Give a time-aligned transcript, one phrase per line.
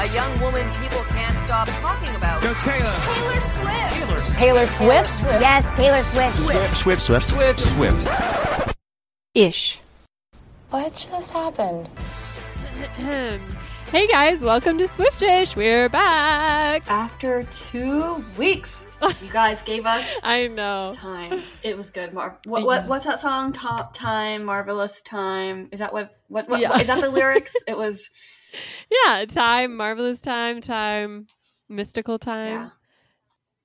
[0.00, 2.40] A young woman people can't stop talking about.
[2.40, 2.90] Go Taylor.
[3.00, 3.92] Taylor Swift.
[3.92, 4.20] Taylor.
[4.38, 5.20] Taylor Swift?
[5.40, 6.74] Yes, Taylor Swift.
[6.76, 7.60] Swift, Swift, Swift.
[7.60, 8.74] Swift.
[9.34, 9.80] Ish.
[10.70, 11.88] What just happened?
[13.92, 15.54] hey guys, welcome to Swiftish.
[15.54, 16.88] We're back.
[16.90, 18.86] After two weeks,
[19.22, 20.92] you guys gave us I know.
[20.94, 21.42] time.
[21.62, 22.14] It was good.
[22.14, 23.52] Mar- what, what what's that song?
[23.52, 25.68] Top time, marvelous time.
[25.72, 26.16] Is that what?
[26.28, 26.48] What?
[26.48, 26.70] what, Yeah.
[26.70, 27.52] what- is that the lyrics?
[27.66, 28.08] It was.
[29.06, 31.26] Yeah, time, marvelous time, time,
[31.68, 32.52] mystical time.
[32.52, 32.68] Yeah.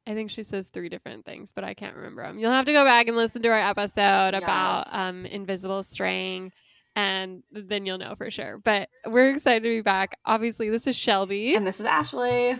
[0.07, 2.37] I think she says three different things, but I can't remember them.
[2.37, 6.51] You'll have to go back and listen to our episode about um, invisible string,
[6.95, 8.59] and then you'll know for sure.
[8.63, 10.19] But we're excited to be back.
[10.23, 11.55] Obviously, this is Shelby.
[11.55, 12.55] And this is Ashley.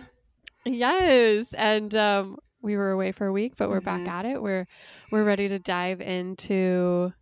[0.64, 4.08] Yes, and um, we were away for a week, but we're back Mhm.
[4.08, 4.42] at it.
[4.42, 4.66] We're
[5.12, 7.12] we're ready to dive into.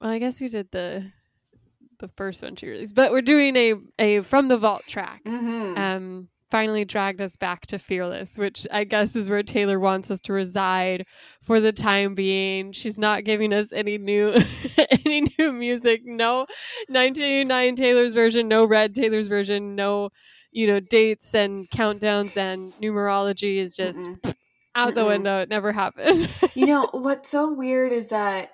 [0.00, 1.10] Well, I guess we did the
[1.98, 5.22] the first one she released, but we're doing a a from the vault track.
[5.24, 5.78] Mm-hmm.
[5.78, 10.20] Um, finally dragged us back to Fearless, which I guess is where Taylor wants us
[10.22, 11.04] to reside
[11.42, 12.72] for the time being.
[12.72, 14.34] She's not giving us any new
[15.04, 16.02] any new music.
[16.04, 16.46] No
[16.88, 20.10] 1989 Taylor's version, no Red Taylor's version, no
[20.52, 24.34] you know dates and countdowns and numerology is just Mm-mm.
[24.74, 25.08] out the Mm-mm.
[25.08, 25.40] window.
[25.40, 26.28] It never happened.
[26.54, 28.50] you know what's so weird is that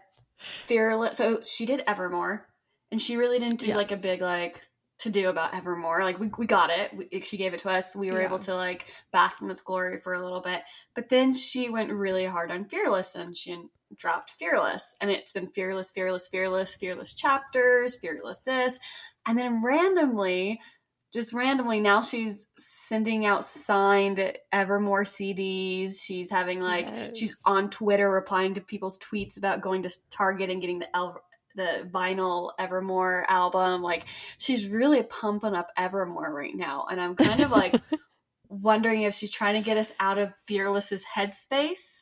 [0.67, 1.17] fearless.
[1.17, 2.47] So she did Evermore,
[2.93, 4.61] and she really didn't do like a big like
[5.01, 6.05] to do about Evermore.
[6.05, 6.93] Like we, we got it.
[6.97, 7.97] We, she gave it to us.
[7.97, 8.27] We were Yeah.
[8.27, 10.63] able to like bask in its glory for a little bit.
[10.95, 13.59] But then she went really hard on Fearless, and she
[13.97, 18.79] dropped Fearless, and it's been Fearless, Fearless, Fearless, Fearless chapters, Fearless this,
[19.27, 20.61] and then randomly.
[21.13, 26.03] Just randomly now she's sending out signed Evermore CDs.
[26.03, 30.61] She's having like she's on Twitter replying to people's tweets about going to Target and
[30.63, 31.21] getting the El-
[31.57, 33.83] the vinyl Evermore album.
[33.83, 34.05] Like
[34.39, 37.81] she's really pumping up Evermore right now, and I'm kind of like
[38.49, 41.99] wondering if she's trying to get us out of Fearless's headspace.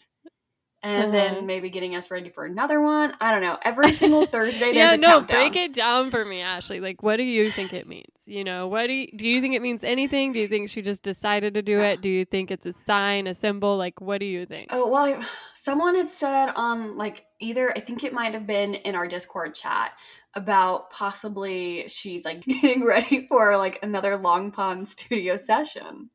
[0.82, 1.12] And Uh-huh.
[1.12, 3.12] then maybe getting us ready for another one.
[3.20, 3.58] I don't know.
[3.62, 5.36] Every single Thursday, there's yeah, no, countdown.
[5.50, 6.80] break it down for me, Ashley.
[6.80, 8.06] Like, what do you think it means?
[8.24, 10.32] You know, what do you, do you think it means anything?
[10.32, 12.00] Do you think she just decided to do it?
[12.00, 13.76] Do you think it's a sign, a symbol?
[13.76, 14.68] Like, what do you think?
[14.70, 15.22] Oh well,
[15.62, 19.54] someone had said on like either I think it might have been in our Discord
[19.54, 19.92] chat
[20.32, 26.08] about possibly she's like getting ready for like another Long Pond studio session.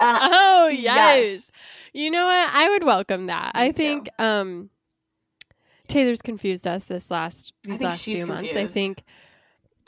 [0.00, 1.26] Uh, Oh yes.
[1.26, 1.50] yes.
[1.92, 2.50] You know what?
[2.54, 3.54] I would welcome that.
[3.54, 3.72] Me I too.
[3.74, 4.70] think um
[5.88, 8.54] Taylor's confused us this last these last few months.
[8.54, 9.02] I think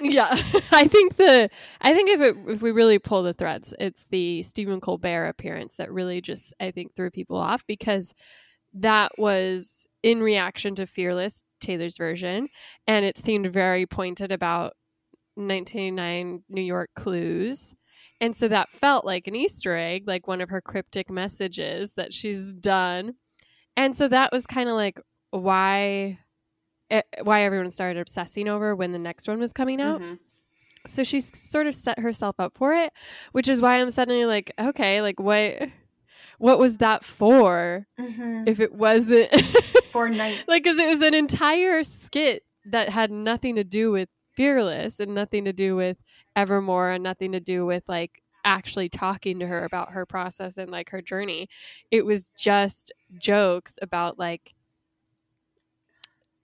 [0.03, 0.29] yeah,
[0.73, 1.49] I think the
[1.81, 5.77] I think if it if we really pull the threads, it's the Stephen Colbert appearance
[5.77, 8.13] that really just I think threw people off because
[8.75, 12.49] that was in reaction to Fearless Taylor's version,
[12.87, 14.75] and it seemed very pointed about
[15.37, 17.75] 1989 New York clues.
[18.21, 22.15] And so that felt like an Easter egg, like one of her cryptic messages that
[22.15, 23.15] she's done.
[23.77, 26.19] And so that was kind of like why
[26.91, 30.01] eh, why everyone started obsessing over when the next one was coming out.
[30.01, 30.19] mhm.
[30.87, 32.93] So she's sort of set herself up for it,
[33.33, 35.63] which is why I'm suddenly like, okay, like what
[36.39, 38.49] what was that for Mhm.
[38.49, 39.31] if it wasn't
[39.91, 40.45] for night.
[40.49, 45.15] like because it was an entire skit that had nothing to do with fearless and
[45.15, 45.97] nothing to do with
[46.35, 50.71] evermore and nothing to do with like actually talking to her about her process and
[50.71, 51.49] like her journey
[51.91, 54.53] it was just jokes about like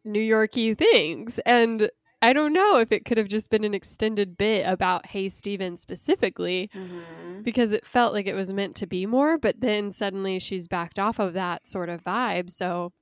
[0.05, 1.91] new yorky things and
[2.23, 5.77] i don't know if it could have just been an extended bit about hey steven
[5.77, 7.43] specifically Mhm.
[7.43, 10.99] because it felt like it was meant to be more, but then suddenly she's backed
[10.99, 12.51] off of that sort of vibe.
[12.51, 12.93] So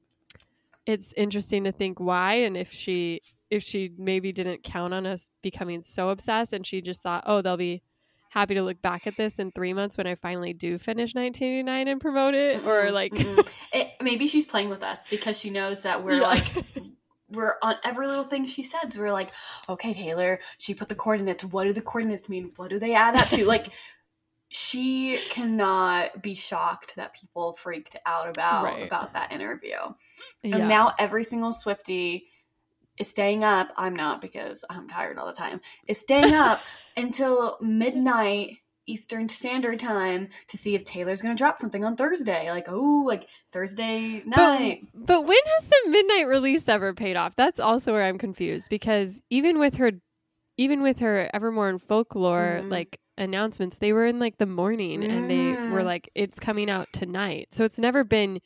[0.87, 3.21] it's interesting to think why and if she
[3.51, 7.41] if she maybe didn't count on us becoming so obsessed and she just thought, "Oh,
[7.43, 7.83] they'll be
[8.31, 11.89] happy to look back at this in 3 months when I finally do finish 1989
[11.89, 13.49] and promote it or Mm-mm, like mm-mm.
[13.73, 16.29] It, maybe she's playing with us because she knows that we're Yeah.
[16.29, 16.47] like
[17.31, 18.99] we're on every little thing she says.
[18.99, 19.31] We're like,
[19.69, 21.45] okay, Taylor, she put the coordinates.
[21.45, 22.53] What do the coordinates mean?
[22.57, 23.45] What do they add up to?
[23.45, 23.69] like,
[24.51, 28.87] she cannot be shocked that people freaked out about Right.
[28.87, 29.77] about that interview.
[30.43, 30.57] yeah.
[30.57, 32.29] And now every single Swifty
[32.99, 33.69] is staying up.
[33.77, 35.61] I'm not because I'm tired all the time.
[35.87, 36.61] Is staying up
[36.97, 42.51] until midnight Eastern Standard Time to see if Taylor's going to drop something on Thursday.
[42.51, 44.83] Like, oh, like Thursday But, night.
[44.95, 47.37] but when has the midnight release ever paid off?
[47.37, 49.93] That's also where I'm confused because even with her,
[50.57, 52.71] even with her Evermore and Folklore Mhm.
[52.71, 55.85] like announcements, they were in like the morning and they were Mhm.
[55.85, 57.49] like, it's coming out tonight.
[57.53, 58.41] So it's never been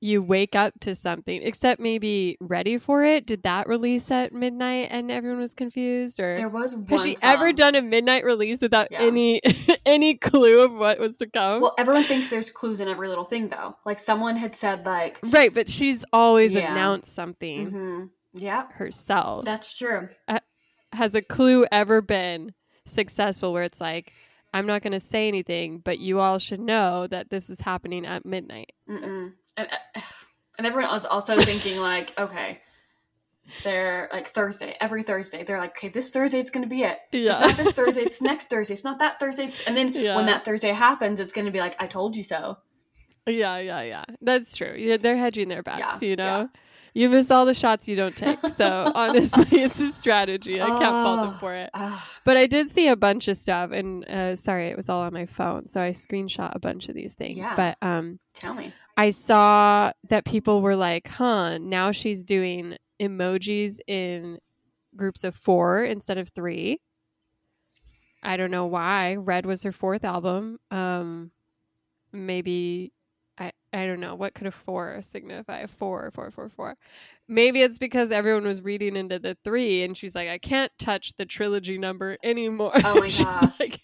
[0.00, 3.26] you wake up to something, except maybe Ready for It.
[3.26, 6.18] Did that release at midnight and everyone was confused?
[6.18, 6.86] Or There was one.
[6.86, 9.02] has she ever done a midnight release without Yeah.
[9.02, 9.40] any
[9.86, 11.60] any clue of what was to come?
[11.62, 13.76] Well, everyone thinks there's clues in every little thing, though.
[13.84, 16.72] Like someone had said, like, right, but she's always Yeah.
[16.72, 19.44] announced something hmm yeah, herself.
[19.44, 20.08] that's true.
[20.92, 22.52] Has a clue ever been
[22.84, 24.12] successful where it's like,
[24.52, 28.04] I'm not going to say anything, but you all should know that this is happening
[28.06, 28.72] at midnight?
[28.88, 29.32] Mm-mm.
[29.56, 29.68] And,
[30.58, 32.60] and everyone was also thinking, like, okay,
[33.64, 35.42] they're like Thursday, every Thursday.
[35.44, 36.98] They're like, okay, this Thursday it's going to be it.
[37.12, 37.32] Yeah.
[37.32, 38.74] It's not this Thursday, it's next Thursday.
[38.74, 39.44] It's not that Thursday.
[39.46, 40.16] It's, and then Yeah.
[40.16, 42.58] when that Thursday happens, it's going to be like, I told you so.
[43.26, 44.04] Yeah, yeah, yeah.
[44.22, 44.74] That's true.
[44.76, 46.48] Yeah, they're hedging their bets, Yeah, you know?
[46.92, 48.38] You miss all the shots you don't take.
[48.48, 50.60] So honestly, it's a strategy.
[50.60, 51.70] I can't fault them for it.
[51.72, 55.02] Ah, But I did see a bunch of stuff, and uh, sorry, it was all
[55.02, 57.46] on my phone, so I screenshot a bunch of these things.
[57.56, 58.72] But um, tell me.
[58.96, 64.38] I saw that people were like, "Huh, now she's doing emojis in
[64.96, 66.80] groups of four instead of three.
[68.22, 69.16] I don't know why.
[69.16, 70.58] Red was her fourth album.
[70.70, 71.30] Um,
[72.12, 72.92] maybe
[73.38, 75.66] I I don't know what could a four signify.
[75.66, 76.76] Four, four, four, four.
[77.28, 81.14] Maybe it's because everyone was reading into the three, and she's like, I can't touch
[81.14, 82.72] the trilogy number anymore.
[82.84, 83.58] Oh my gosh.
[83.60, 83.80] like,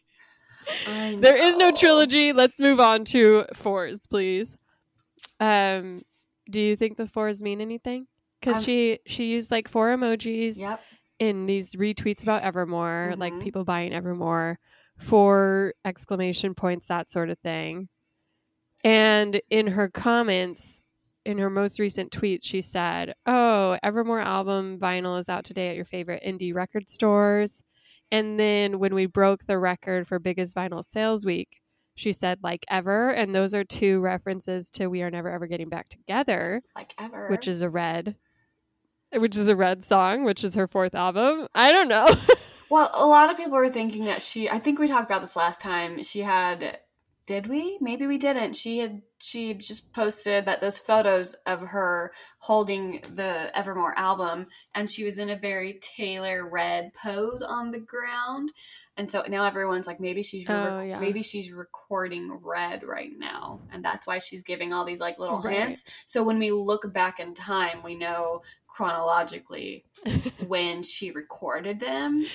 [0.87, 2.32] there is no trilogy.
[2.32, 4.56] Let's move on to fours, please.
[5.40, 6.02] Um,
[6.50, 8.06] do you think the fours mean anything?
[8.40, 10.80] Because Um, she she used like four emojis Yep.
[11.18, 13.40] in these retweets about Evermore, like Mhm.
[13.42, 14.58] people buying Evermore,
[14.98, 17.88] four exclamation points, that sort of thing.
[18.84, 20.82] And in her comments,
[21.24, 25.76] in her most recent tweets, she said, "Oh, Evermore album vinyl is out today at
[25.76, 27.62] your favorite indie record stores."
[28.12, 31.60] And then when we broke the record for biggest vinyl sales week,
[31.96, 35.69] she said like ever, and those are two references to "We Are Never Ever Getting
[35.69, 37.28] Back Together." Like ever.
[37.28, 38.16] which is a red
[39.12, 42.06] which is a red song which is her fourth album i don't know
[42.69, 44.48] Well, a lot of people were thinking that she.
[44.50, 46.02] I think we talked about this last time.
[46.02, 46.81] She had.
[47.26, 47.76] Did we?
[47.81, 48.55] Maybe we didn't.
[48.55, 49.02] She had.
[49.19, 55.05] She had just posted that those photos of her holding the Evermore album, and she
[55.05, 58.52] was in a very Taylor red pose on the ground.
[58.99, 60.99] And so now everyone's like, maybe she's re- Oh, yeah.
[61.00, 65.40] maybe she's recording red right now, and that's why she's giving all these like little
[65.40, 65.56] Right.
[65.58, 65.84] hints.
[66.06, 69.84] So when we look back in time, we know chronologically
[70.46, 72.26] when she recorded them.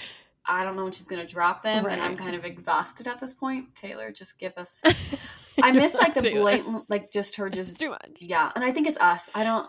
[0.46, 3.20] I don't know when she's going to drop them, and I'm kind of exhausted at
[3.20, 3.76] this point.
[3.76, 4.82] Taylor, just give us.
[5.62, 8.72] I miss like the blatant, like just her it's just too much yeah, and I
[8.72, 9.30] think it's us.
[9.36, 9.68] I don't.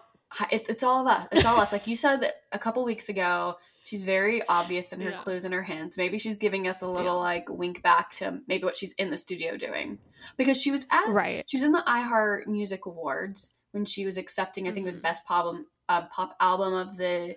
[0.50, 1.28] It, it's all of us.
[1.32, 1.72] It's all us.
[1.72, 5.16] Like you said that a couple weeks ago, she's very obvious in her Yeah.
[5.18, 5.98] clues and her hints.
[5.98, 7.24] Maybe she's giving us a little Yeah.
[7.24, 9.98] like wink back to maybe what she's in the studio doing,
[10.38, 14.16] because she was at right she was in the iHeart Music Awards when she was
[14.16, 14.68] accepting.
[14.68, 15.54] I think it was best pop
[15.90, 17.36] uh, pop album of the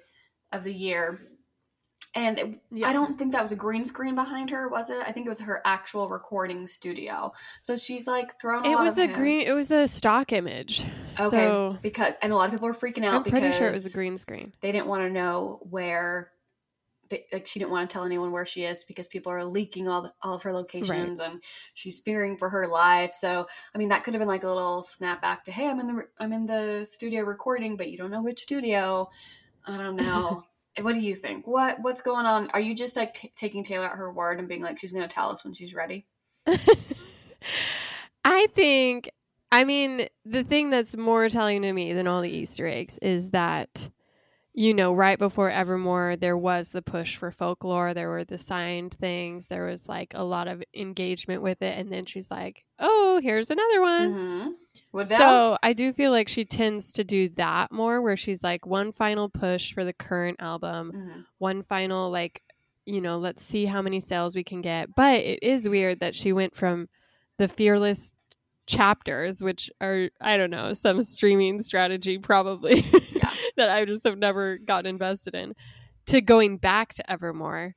[0.53, 1.19] of the year.
[2.15, 2.87] And it- Yeah.
[2.87, 4.97] I don't think that was a green screen behind her, was it?
[5.05, 7.33] I think it was her actual recording studio.
[7.61, 8.65] So she's like thrown.
[8.65, 10.85] A it lot was a green it was a stock image
[11.19, 13.67] Okay, so because and a lot of people were freaking out i'm because pretty sure
[13.67, 16.31] it was a green screen they didn't want to know where.
[17.09, 19.87] They, like she didn't want to tell anyone where she is because people are leaking
[19.87, 21.39] all the, all of her locations and
[21.75, 23.13] she's fearing for her life.
[23.13, 23.45] So
[23.75, 25.85] I mean that could have been like a little snap back to hey I'm in
[25.85, 29.07] the I'm in the studio recording but you don't know which studio.
[29.67, 30.45] I don't know.
[30.81, 31.47] what do you think?
[31.47, 32.49] What what's going on?
[32.51, 35.07] Are you just like t- taking Taylor at her word and being like she's going
[35.07, 36.05] to tell us when she's ready?
[38.25, 39.09] I think,
[39.51, 43.31] I mean, the thing that's more telling to me than all the Easter eggs is
[43.31, 43.89] that,
[44.57, 47.93] you know, right before Evermore, there was the push for folklore.
[47.93, 49.47] There were the signed things.
[49.47, 51.77] There was like a lot of engagement with it.
[51.77, 54.13] And then she's like, oh, here's another one.
[54.13, 54.49] Mm-hmm.
[54.99, 55.19] That?
[55.19, 58.93] So I do feel like she tends to do that more, where she's like, one
[58.93, 61.25] final push for the current album, Mhm.
[61.37, 62.41] one final like
[62.85, 66.13] you know let's see how many sales we can get but it is weird that
[66.15, 66.87] she went from
[67.39, 68.13] the fearless
[68.67, 72.85] chapters which are i don't know some streaming strategy probably.
[73.57, 75.53] that i just have never gotten invested in
[76.05, 77.73] to going back to evermore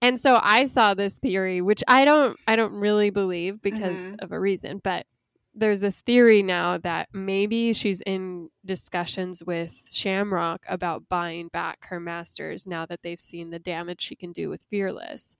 [0.00, 4.20] and so i saw this theory which i don't i don't really believe because Mhm.
[4.20, 5.06] of a reason but
[5.54, 11.98] there's this theory now that maybe she's in discussions with Shamrock about buying back her
[11.98, 15.34] masters now that they've seen the damage she can do with Fearless.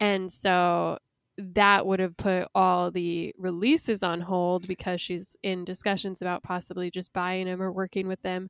[0.00, 0.98] And so
[1.38, 6.90] that would have put all the releases on hold because she's in discussions about possibly
[6.90, 8.48] just buying them or working with them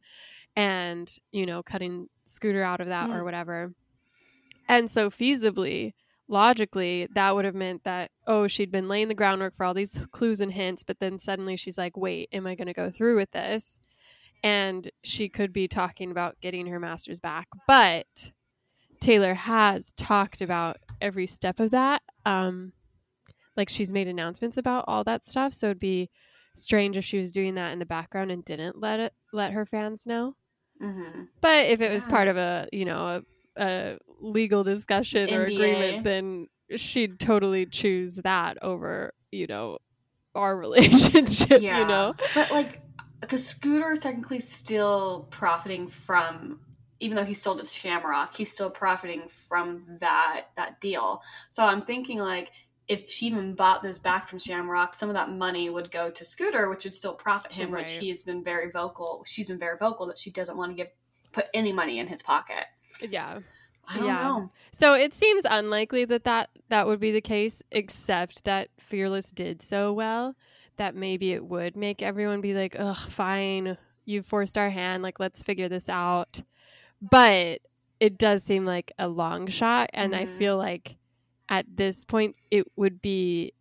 [0.56, 3.24] and, you know, cutting Scooter out of that or Mm.
[3.24, 3.74] whatever.
[4.68, 5.92] And so feasibly,
[6.28, 10.04] logically, that would have meant that, oh, she'd been laying the groundwork for all these
[10.12, 13.16] clues and hints, but then suddenly she's like, wait, am I going to go through
[13.16, 13.78] with this?
[14.44, 17.46] and she could be talking about getting her master's back.
[17.68, 18.32] But
[18.98, 22.02] Taylor has talked about every step of that.
[22.26, 22.72] Um,
[23.56, 25.52] like she's made announcements about all that stuff.
[25.52, 26.10] So it'd be
[26.56, 29.64] strange if she was doing that in the background and didn't let it let her
[29.64, 30.34] fans know.
[30.82, 32.10] Hmm But if it was Yeah.
[32.10, 33.22] part of a you know
[33.56, 36.46] a, a legal discussion or agreement, then
[36.76, 39.78] she'd totally choose that over you know
[40.34, 41.62] our relationship.
[41.62, 41.80] Yeah.
[41.80, 42.80] You know, But like,
[43.20, 46.60] because Scooter is technically still profiting from,
[47.00, 51.22] even though he sold it to Shamrock, he's still profiting from that that deal.
[51.52, 52.50] So I'm thinking like,
[52.88, 56.24] if she even bought those back from Shamrock, some of that money would go to
[56.24, 57.70] Scooter, which would still profit him.
[57.70, 58.00] Which Right.
[58.00, 59.24] he has been very vocal.
[59.26, 60.88] She's been very vocal that she doesn't want to give
[61.32, 62.64] put any money in his pocket.
[63.00, 63.40] yeah.
[63.88, 64.20] I don't Yeah.
[64.28, 64.50] know.
[64.70, 69.60] So it seems unlikely that, that that would be the case, except that Fearless did
[69.62, 70.36] so well
[70.76, 75.18] that maybe it would make everyone be like, ugh, fine, you forced our hand, like,
[75.20, 76.42] let's figure this out.
[77.00, 77.60] But
[77.98, 79.90] it does seem like a long shot.
[79.92, 80.38] And I Mhm.
[80.38, 80.96] feel like
[81.52, 83.52] at this point, it would be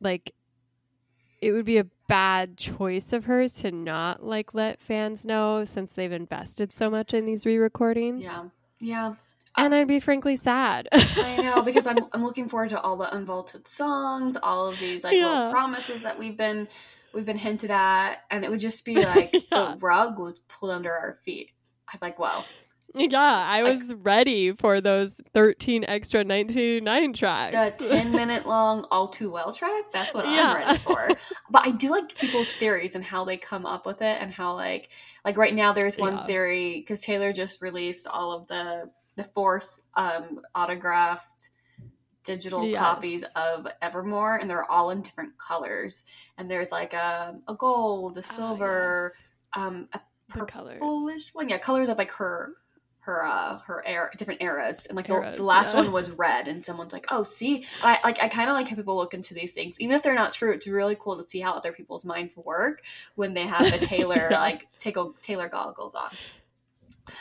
[0.00, 0.32] like,
[1.40, 5.92] it would be a bad choice of hers to not like let fans know since
[5.92, 8.44] they've invested so much in these re-recordings Yeah.
[8.78, 9.14] Yeah.
[9.56, 10.88] and I'd be frankly sad.
[10.92, 15.02] I know because I'm I'm looking forward to all the unvaulted songs, all of these
[15.02, 15.26] like Yeah.
[15.26, 16.68] little promises that we've been
[17.12, 19.74] we've been hinted at, and it would just be like Yeah.
[19.74, 21.50] the rug was pulled under our feet.
[21.92, 22.44] I'm like, wow,
[22.94, 27.78] yeah, I Like- was ready for those 13 extra 1989 tracks.
[27.78, 29.84] the ten minute long all too well track.
[29.92, 30.52] That's what Yeah.
[30.52, 31.08] I'm ready for.
[31.50, 34.54] But I do like people's theories and how they come up with it, and how
[34.54, 34.90] like
[35.24, 36.26] like right now there's one Yeah.
[36.26, 41.50] theory because Taylor just released all of the the Force um, autographed
[42.24, 42.78] digital Yes.
[42.80, 46.04] copies of Evermore, and they're all in different colors.
[46.38, 49.62] And there's like a, a gold, a Ah, silver, yes.
[49.64, 51.48] um, a purplish one.
[51.48, 52.54] Yeah, colors of like her
[53.02, 55.80] her uh her era different eras and like the, Eras, the last yeah.
[55.80, 58.68] one was red and someone's like oh see and i like i kind of like
[58.68, 61.28] how people look into these things even if they're not true it's really cool to
[61.28, 62.82] see how other people's minds work
[63.16, 64.40] when they have the taylor Yeah.
[64.40, 66.10] like taylor taylor goggles on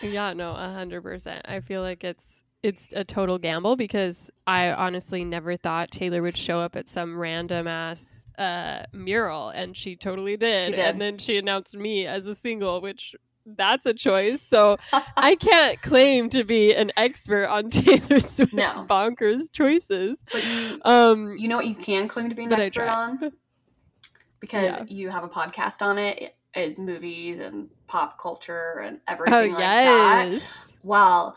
[0.02, 1.42] Yeah, no, 100%.
[1.46, 6.38] I feel like it's it's a total gamble because I honestly never thought Taylor would
[6.38, 10.66] show up at some random ass uh, mural, and she totally did.
[10.68, 10.80] She did.
[10.86, 13.16] And then she announced me as a single, which
[13.58, 14.42] that's a choice.
[14.42, 14.78] So
[15.18, 18.86] I can't claim to be an expert on Taylor Swift's No.
[18.90, 20.22] bonkers choices.
[20.32, 23.32] but you Um, you know what you can claim to be an expert on
[24.40, 24.86] because Yeah.
[24.88, 29.60] you have a podcast on it is movies and pop culture and oh everything like
[29.60, 30.42] that
[30.84, 31.36] Well,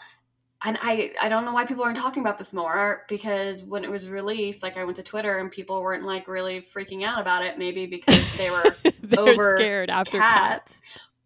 [0.66, 3.90] and I I don't know why people aren't talking about this more because when it
[3.90, 7.44] was released, like I went to Twitter and people weren't like really freaking out about
[7.44, 7.58] it.
[7.58, 8.74] Maybe because they were
[9.18, 10.80] over scared after cats.
[10.80, 10.80] cats.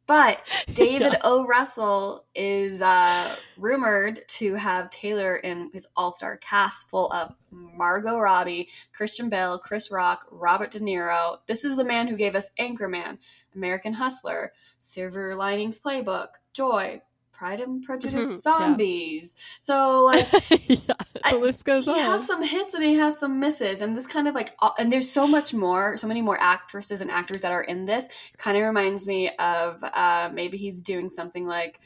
[0.08, 0.40] But
[0.72, 1.46] David O.
[1.46, 8.18] Russell is uh, rumored to have Taylor in his all star cast full of Margot
[8.18, 11.38] Robbie, Christian Bale, Chris Rock, Robert De Niro.
[11.46, 13.18] This is the man who gave us Anchorman,
[13.54, 17.00] American Hustler, Silver Linings Playbook, Joy,
[17.38, 18.42] Pride and Prejudice.
[18.42, 19.36] Zombies.
[19.60, 20.26] So, like,
[20.68, 20.94] yeah,
[21.30, 21.94] the list goes on.
[21.94, 24.92] He has some hits and he has some misses and this kind of like and
[24.92, 28.56] there's so much more so many more actresses and actors that are in this kind
[28.56, 31.78] of reminds me of uh maybe he's doing something like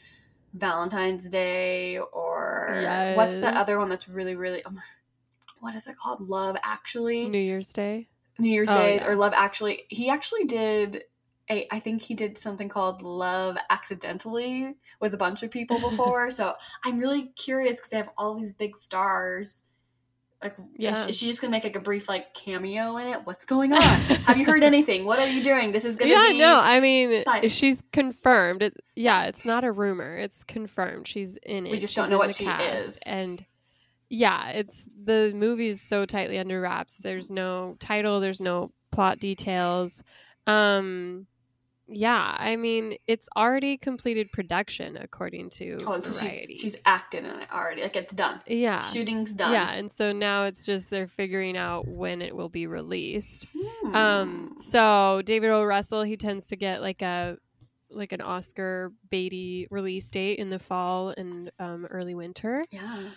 [0.55, 2.81] valentine's day or
[3.15, 4.79] what's the other one that's really really um,
[5.59, 8.07] what is it called love actually New Year's Day.
[8.39, 9.07] new year's Oh, days yeah.
[9.09, 11.03] or love actually he actually did
[11.49, 16.31] I think he did something called Love Accidentally with a bunch of people before.
[16.31, 16.53] so
[16.85, 19.63] I'm really curious because they have all these big stars.
[20.41, 21.07] Like, Yeah.
[21.07, 23.19] is she just gonna make like a brief like cameo in it?
[23.25, 23.79] What's going on?
[23.81, 25.05] have you heard anything?
[25.05, 25.71] What are you doing?
[25.71, 26.39] This is gonna yeah, be.
[26.39, 27.49] no, I mean, exciting.
[27.49, 28.61] she's confirmed.
[28.63, 30.17] It, yeah, it's not a rumor.
[30.17, 31.07] It's confirmed.
[31.07, 31.71] She's in it.
[31.71, 32.87] We just don't know what the she cast.
[32.87, 32.97] is.
[33.05, 33.45] And
[34.09, 36.97] yeah, it's the movie is so tightly under wraps.
[36.97, 38.19] There's no title.
[38.19, 40.03] There's no plot details.
[40.45, 41.25] Um,
[41.87, 46.55] yeah, I mean, it's already completed production according to oh, so Variety.
[46.55, 47.81] she's she's acted in it already.
[47.81, 48.41] Like it's done.
[48.47, 48.83] yeah.
[48.89, 49.51] Shooting's done.
[49.51, 53.47] Yeah, and so now it's just they're figuring out when it will be released.
[53.57, 53.95] Hmm.
[53.95, 55.63] Um, so David O.
[55.63, 57.37] Russell, he tends to get like a
[57.89, 62.63] like an Oscar baity release date in the fall and um, early winter.
[62.71, 63.09] yeah.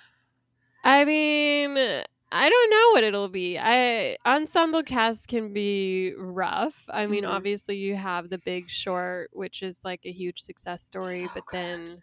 [0.84, 3.56] I mean, I don't know what it'll be.
[3.58, 6.84] I ensemble cast can be rough.
[6.92, 7.30] I mean, Mhm.
[7.30, 11.46] obviously you have The Big Short, which is like a huge success story, So but
[11.46, 11.56] good.
[11.56, 12.02] then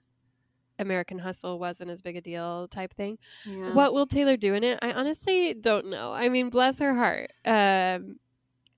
[0.80, 3.18] American Hustle wasn't as big a deal type thing.
[3.46, 3.74] yeah.
[3.74, 4.80] What will Taylor do in it?
[4.82, 6.14] I honestly don't know.
[6.14, 7.32] I mean, bless her heart.
[7.46, 8.20] Um,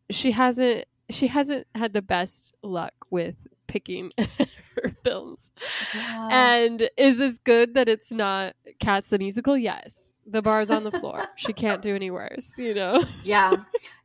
[0.09, 3.35] she hasn't she hasn't had the best luck with
[3.67, 4.11] picking
[4.75, 5.51] her films.
[5.93, 6.29] Yeah.
[6.31, 9.55] And is this good that it's not Cats the musical?
[9.55, 10.14] Yes.
[10.27, 11.25] The bar's on the floor.
[11.35, 13.03] she can't do any worse, you know.
[13.23, 13.57] yeah,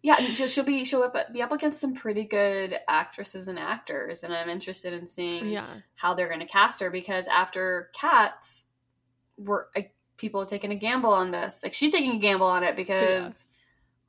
[0.02, 0.16] yeah.
[0.34, 4.50] She'll, she'll be she'll be up against some pretty good actresses and actors, and I'm
[4.50, 5.66] interested in seeing Yeah.
[5.94, 8.66] how they're going to cast her because after Cats,
[9.38, 11.60] we're like, people are taking a gamble on this.
[11.62, 13.46] Like she's taking a gamble on it because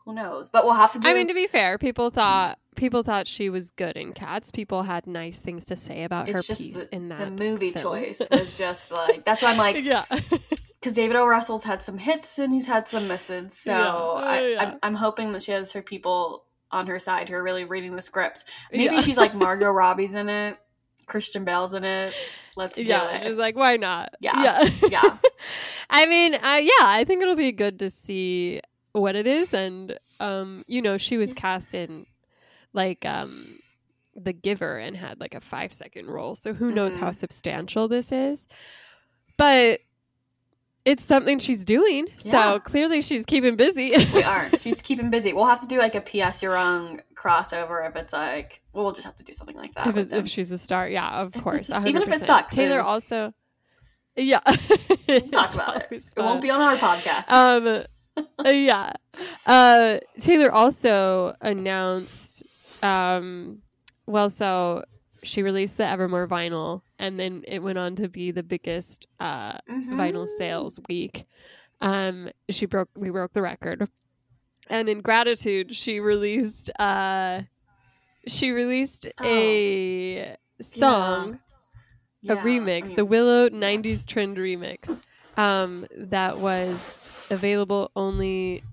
[0.03, 0.49] who knows?
[0.49, 1.07] But we'll have to do.
[1.07, 4.51] I mean, to be fair, people thought people thought she was good in Cats.
[4.51, 7.31] People had nice things to say about her it's just piece the, in that the
[7.31, 7.95] movie film.
[7.95, 10.03] choice was just like that's why I'm like yeah.
[10.81, 11.25] Because David O.
[11.27, 13.55] Russell's had some hits and he's had some misses.
[13.57, 13.95] So Yeah.
[14.25, 14.59] I, Yeah.
[14.61, 17.95] I'm, I'm hoping that she has her people on her side who are really reading
[17.95, 18.43] the scripts.
[18.71, 19.01] Maybe Yeah.
[19.01, 20.57] she's like Margot Robbie's in it,
[21.05, 22.13] Christian Bale's in it.
[22.57, 23.27] Let's do yeah, it.
[23.27, 24.13] she's like, why not?
[24.19, 24.41] Yeah.
[24.43, 24.69] yeah.
[24.89, 25.17] yeah,
[25.89, 28.59] I mean, uh, yeah, I think it'll be good to see
[28.93, 32.05] what it is, and um, you know, she was cast in
[32.73, 33.57] like um,
[34.15, 37.15] The Giver and had like a five second role, so who knows how Mhm.
[37.15, 38.47] substantial this is,
[39.37, 39.79] but
[40.85, 42.53] it's something she's doing, Yeah.
[42.53, 43.93] so clearly she's keeping busy.
[44.13, 44.59] we aren't.
[44.59, 45.33] She's keeping busy.
[45.33, 46.41] We'll have to do like a P.S.
[46.41, 48.61] You're Wrong crossover if it's like.
[48.73, 49.87] Well, we'll just have to do something like that.
[49.87, 52.81] if, it, if she's a star, yeah, of If course, even if it sucks, Taylor
[52.81, 53.33] also,
[54.15, 54.39] yeah,
[55.31, 55.87] talk about it.
[55.91, 57.29] It won't be on our podcast.
[57.29, 57.85] um
[58.45, 58.91] uh, yeah
[59.45, 62.43] uh taylor also announced
[62.83, 63.59] um
[64.05, 64.83] well so
[65.23, 69.57] she released the evermore vinyl and then it went on to be the biggest uh
[69.69, 69.97] Mhm.
[69.99, 71.25] vinyl sales week
[71.81, 73.89] um she broke we broke the record
[74.69, 77.41] and in gratitude she released uh
[78.27, 79.25] she released Oh.
[79.27, 81.39] a song
[82.21, 84.95] Yeah, a remix, I mean, the Willow '90s trend remix,
[85.37, 86.77] um, that was
[87.31, 88.63] available only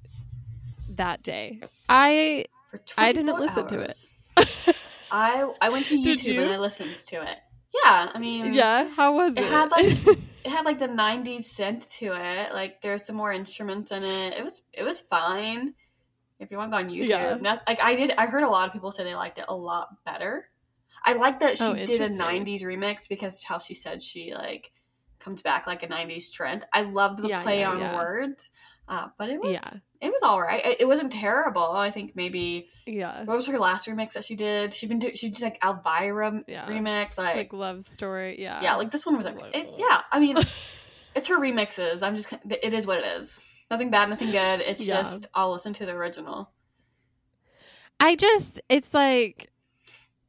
[0.91, 1.61] that day.
[1.89, 2.45] I
[2.99, 4.77] I didn't 24 listen to it.
[5.11, 6.41] I I went to YouTube you?
[6.43, 7.39] and I listened to it.
[7.75, 9.41] Yeah, I mean, yeah, how was it?
[9.41, 9.87] It had like
[10.45, 12.53] it had like the '90s synth to it.
[12.55, 14.35] Like there's some more instruments in it.
[14.35, 15.75] It was it was fine.
[16.41, 17.39] If you want to go on YouTube, Yeah.
[17.43, 19.57] not, like I did, I heard a lot of people say they liked it a
[19.57, 20.51] lot better.
[21.05, 24.73] I like that she Oh, did a '90s remix because how she said she like
[25.21, 26.65] comes back like a '90s trend.
[26.73, 28.51] I loved the Yeah, play yeah, on words,
[28.89, 30.65] uh, but it was yeah, it was all right.
[30.65, 31.73] It, it wasn't terrible.
[31.73, 34.73] I think maybe yeah, what was her last remix that she did?
[34.73, 36.67] She'd been do, she did like Elvira Yeah.
[36.67, 38.41] remix, like love story.
[38.41, 39.75] Yeah, yeah, like this one was like, it.
[39.77, 40.03] yeah.
[40.13, 40.37] I mean,
[41.17, 42.03] it's her remixes.
[42.03, 43.41] I'm just, it is what it is.
[43.71, 44.61] Nothing bad, nothing good.
[44.61, 45.03] It's Yeah.
[45.03, 46.51] just I'll listen to the original.
[48.01, 49.51] I just it's like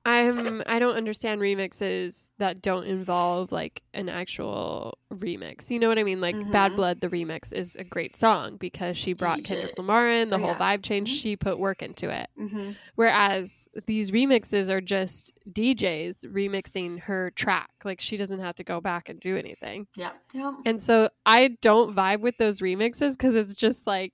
[0.06, 5.70] I'm I don't understand remixes that don't involve like an actual remix.
[5.70, 6.22] You know what I mean?
[6.22, 6.76] Like Bad Mhm.
[6.78, 9.44] Blood the remix is a great song because she brought.
[9.44, 10.78] Kendrick Lamar in, the Oh, whole yeah.
[10.78, 11.22] vibe change, Mhm.
[11.22, 12.30] she put work into it.
[12.40, 12.72] Mm-hmm.
[12.96, 17.70] Whereas these remixes are just DJs remixing her track.
[17.84, 19.86] Like she doesn't have to go back and do anything.
[19.98, 20.54] Yeah, yeah.
[20.66, 24.14] And so I don't vibe with those remixes because it's just like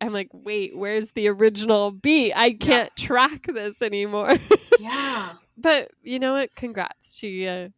[0.00, 2.32] I'm like, wait, where's the original beat?
[2.34, 4.30] I can't track this anymore.
[4.82, 5.32] Yeah.
[5.56, 6.54] but you know what?
[6.54, 7.14] Congrats.
[7.16, 7.68] She uh,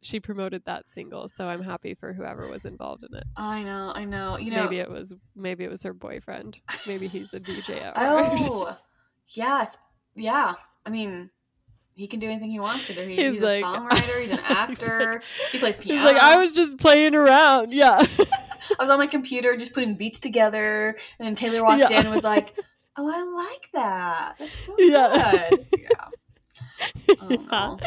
[0.00, 3.24] she promoted that single, so I'm happy for whoever was involved in it.
[3.36, 4.36] I know, I know.
[4.36, 6.58] You know, maybe it was maybe it was her boyfriend.
[6.86, 8.76] Maybe he's a DJ at oh,
[9.34, 9.76] yes,
[10.14, 10.54] yeah.
[10.86, 11.30] I mean,
[11.94, 13.06] he can do anything he wants to do.
[13.06, 14.20] He, He's he's, like- a songwriter.
[14.20, 14.50] He's an He's
[14.82, 15.22] actor.
[15.52, 16.02] he plays piano.
[16.02, 17.72] He's like, I was just playing around.
[17.72, 18.04] Yeah.
[18.78, 22.00] I was on my computer just putting beats together, and then Taylor walked Yeah.
[22.00, 22.58] in and was like,
[22.96, 24.34] "Oh, I like that.
[24.38, 25.48] That's so Yeah.
[25.50, 25.88] good." Yeah.
[27.20, 27.36] Oh, yeah.
[27.50, 27.78] no.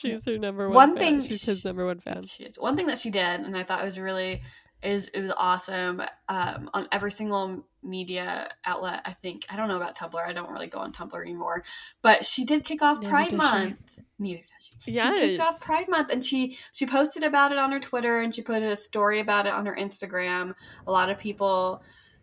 [0.00, 1.20] She's her number one, One fan.
[1.20, 2.26] thing She's his number one fan.
[2.26, 2.58] She is.
[2.58, 4.42] One thing that she did, and I thought it was really
[4.82, 9.00] is it was awesome um, on every single media outlet.
[9.04, 10.20] I think I don't know about Tumblr.
[10.20, 11.62] I don't really go on Tumblr anymore,
[12.02, 13.36] but she did kick off Neither Pride does she.
[13.36, 13.76] Month.
[14.18, 14.92] Neither does she.
[14.92, 18.34] She kicked off Pride Month, and she she posted about it on her Twitter, and
[18.34, 20.54] she put a story about it on her Instagram.
[20.86, 21.82] A lot of people,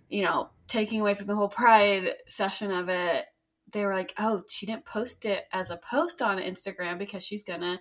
[0.10, 3.26] you know, taking away from the whole Pride session of it.
[3.72, 7.44] They were like, "Oh, she didn't post it as a post on Instagram because she's
[7.44, 7.80] gonna."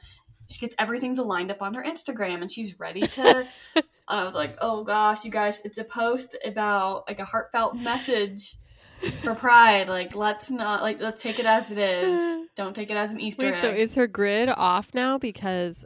[0.50, 3.46] She gets everything's lined up on her Instagram, and she's ready to.
[4.08, 5.60] I was like, "Oh gosh, you guys!
[5.64, 8.56] It's a post about like a heartfelt message
[9.22, 9.88] for Pride.
[9.88, 12.46] Like, let's not like let's take it as it is.
[12.56, 15.84] Don't take it as an Easter Wait, egg." so is her grid off now because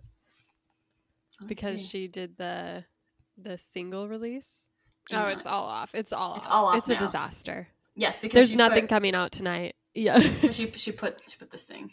[1.41, 1.87] Let's because see.
[1.89, 2.85] she did the
[3.37, 4.49] the single release?
[5.11, 5.25] Oh, yeah.
[5.25, 5.91] Oh, it's all off.
[5.95, 6.53] It's all It's off.
[6.53, 7.67] all off It's a disaster.
[7.97, 9.75] yes, because There's nothing Put, coming out tonight.
[9.95, 10.19] Yeah.
[10.51, 11.91] she she put she put this thing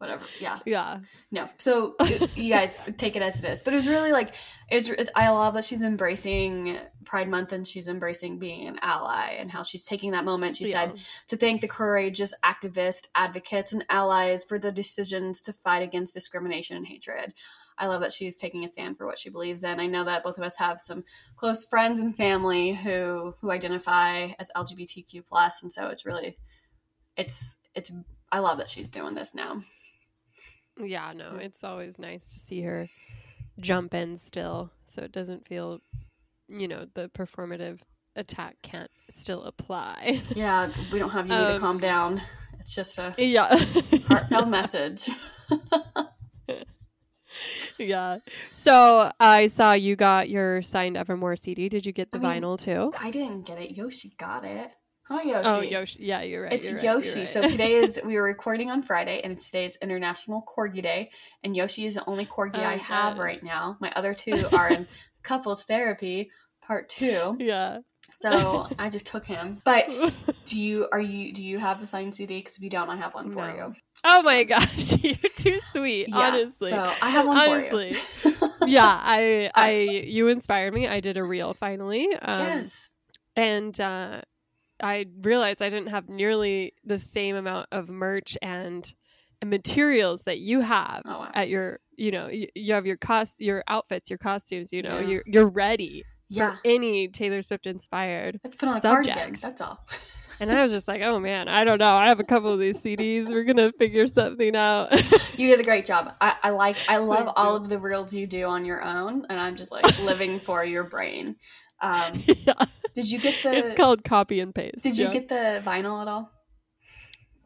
[0.00, 0.24] whatever.
[0.40, 0.60] Yeah.
[0.64, 1.00] Yeah.
[1.30, 1.46] No.
[1.58, 1.94] So
[2.34, 3.62] you guys take it as it is.
[3.62, 4.32] But it was really like
[4.70, 9.36] it's, it's I love that she's embracing Pride Month and she's embracing being an ally
[9.38, 10.56] and how she's taking that moment.
[10.56, 10.84] She Yeah.
[10.84, 10.94] said
[11.28, 16.78] to thank the courageous activists, advocates, and allies for the decisions to fight against discrimination
[16.78, 17.34] and hatred.
[17.76, 19.80] I love that she's taking a stand for what she believes in.
[19.80, 21.04] I know that both of us have some
[21.36, 26.38] close friends and family who who identify as LGBTQ plus, and so it's really
[27.20, 27.92] it's it's
[28.32, 29.62] I love that she's doing this now.
[30.82, 32.88] Yeah, no, it's always nice to see her
[33.58, 35.80] jump in still so it doesn't feel,
[36.48, 37.80] you know, the performative
[38.16, 40.22] attack can't still apply.
[40.34, 42.22] Yeah, we don't have you need to Um, calm down.
[42.60, 43.54] It's just a yeah.
[44.08, 45.10] heartfelt message.
[47.78, 48.18] yeah.
[48.52, 51.68] So I saw you got your signed Evermore CD.
[51.68, 52.92] Did you get the I mean, vinyl too?
[52.98, 53.72] I didn't get it.
[53.72, 54.70] Yoshi got it.
[55.10, 55.48] Hi Yoshi.
[55.48, 56.04] Oh, Yoshi.
[56.04, 56.52] Yeah, you're right.
[56.52, 57.20] It's you're Yoshi.
[57.20, 57.28] right.
[57.28, 61.10] So today is we were recording on Friday, and today's International Corgi Day,
[61.42, 63.18] and Yoshi is the only corgi Oh, I have yes.
[63.22, 63.76] right now.
[63.80, 64.86] My other two are in
[65.24, 66.30] couples therapy
[66.62, 67.78] part two, yeah.
[68.18, 69.60] so I just took him.
[69.64, 69.88] But
[70.44, 72.38] do you are you do you have the signed CD?
[72.38, 73.54] Because if you don't, I have one for No.
[73.56, 73.74] you.
[74.04, 76.08] oh my gosh, you're too sweet.
[76.08, 76.70] Yeah, honestly.
[76.70, 77.94] so I have one honestly.
[77.94, 78.34] for you.
[78.66, 79.70] yeah, I, I,
[80.04, 80.86] you inspired me.
[80.86, 82.14] I did a reel finally.
[82.14, 82.88] Um, yes.
[83.34, 84.20] and uh,
[84.82, 88.90] I realized I didn't have nearly the same amount of merch and,
[89.40, 93.40] and materials that you have Oh, at your, you know, you, you have your cost,
[93.40, 94.72] your outfits, your costumes.
[94.72, 95.06] You know, Yeah.
[95.08, 96.52] you're you're ready Yeah.
[96.52, 98.40] for any Taylor Swift inspired.
[98.44, 99.16] Let's put on a subject.
[99.16, 99.40] cardigan.
[99.42, 99.86] That's all.
[100.40, 101.92] And I was just like, oh man, I don't know.
[101.92, 103.28] I have a couple of these CDs.
[103.28, 104.90] We're gonna figure something out.
[105.36, 106.12] You did a great job.
[106.20, 109.40] I, I like I love all of the reels you do on your own, and
[109.40, 111.36] I'm just like living for your brain.
[111.80, 112.64] Um, yeah,
[112.94, 114.82] did you get the it's called copy and paste.
[114.82, 116.30] Did you get the vinyl at all?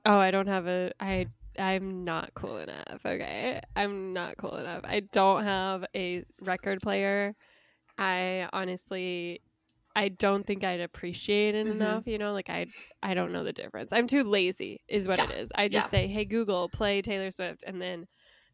[0.06, 1.26] Oh, I don't have a I
[1.58, 3.00] I'm not cool enough.
[3.06, 3.60] Okay.
[3.76, 4.80] I'm not cool enough.
[4.84, 7.34] I don't have a record player.
[7.96, 9.40] I honestly
[9.96, 11.76] I don't think I'd appreciate it Mhm.
[11.76, 12.66] enough, you know, like I
[13.02, 13.92] I don't know the difference.
[13.92, 15.26] I'm too lazy is what Yeah.
[15.26, 15.48] it is.
[15.54, 15.90] I just Yeah.
[15.90, 18.06] say, "Hey Google, play Taylor Swift," and then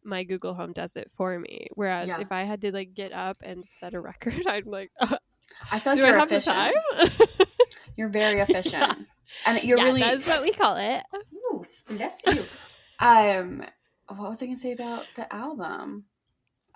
[0.04, 1.68] my Google Home does it for me.
[1.74, 2.20] Whereas Yeah.
[2.20, 4.90] if I had to like get up and set a record, I'm like,
[5.70, 6.74] I feel like "Do you're have efficient.
[7.00, 7.48] the time?"
[7.96, 9.06] You're very efficient,
[9.46, 10.00] and you're yeah, really.
[10.00, 11.02] that's what we call it.
[11.34, 12.44] Ooh, bless you.
[12.98, 13.62] um,
[14.08, 16.04] what was I gonna say about the album?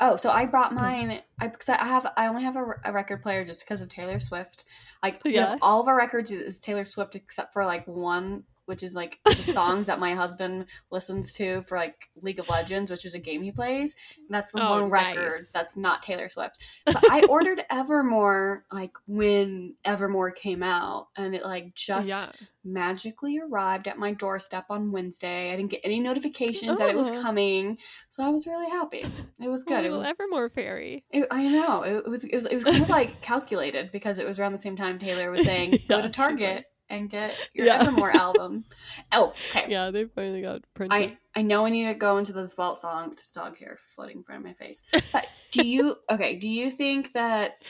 [0.00, 1.22] Oh, so I brought mine.
[1.40, 4.18] I because I have I only have a, a record player just because of Taylor
[4.18, 4.64] Swift.
[5.02, 5.56] Like Yeah.
[5.62, 9.34] all of our records is Taylor Swift except for like one, which is like the
[9.34, 13.42] songs that my husband listens to for like League of Legends, which is a game
[13.42, 13.94] he plays.
[14.30, 15.50] that's the Oh, one record nice.
[15.52, 16.58] that's not Taylor Swift.
[16.86, 22.26] But I ordered Evermore like when Evermore came out, and it like just yeah.
[22.64, 25.52] magically arrived at my doorstep on Wednesday.
[25.52, 27.22] I didn't get any notifications that it was Oh.
[27.22, 29.04] coming, so I was really happy.
[29.40, 29.84] It was A good.
[29.84, 30.02] It was.
[30.04, 31.04] Evermore fairy.
[31.10, 32.24] It, I know it was.
[32.24, 32.46] It was.
[32.46, 35.44] It was kind of like calculated because it was around the same time Taylor was
[35.44, 37.80] saying, "Go to Target and get your Yeah.
[37.82, 38.64] Evermore album."
[39.12, 39.66] Oh, okay.
[39.68, 40.98] Yeah, they finally got printed.
[40.98, 43.10] I I know I need to go into this vault song.
[43.10, 44.82] This dog hair floating in front of my face.
[45.12, 46.36] But do you okay?
[46.36, 47.62] Do you think that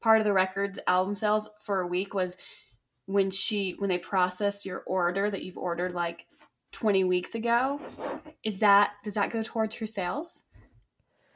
[0.00, 2.36] part of the record's album sales for a week was
[3.06, 6.26] when she when they process your order that you've ordered like
[6.72, 7.80] twenty weeks ago?
[8.44, 10.44] Is that does that go towards her sales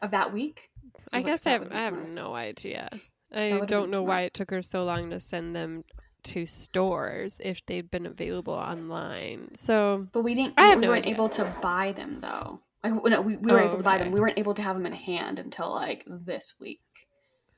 [0.03, 0.71] of that week?
[1.13, 2.89] I like guess I have, I have no idea.
[3.33, 5.85] I don't know why it took her so long to send them
[6.25, 9.55] to stores if they'd been available online.
[9.57, 10.55] So But we didn't.
[10.59, 11.15] I have we no weren't idea.
[11.15, 12.61] able to buy them though.
[12.83, 14.09] Like, no, we, we were Oh, able to buy them.
[14.09, 14.15] Oh, okay.
[14.15, 16.81] We weren't able to have them in hand until like this week.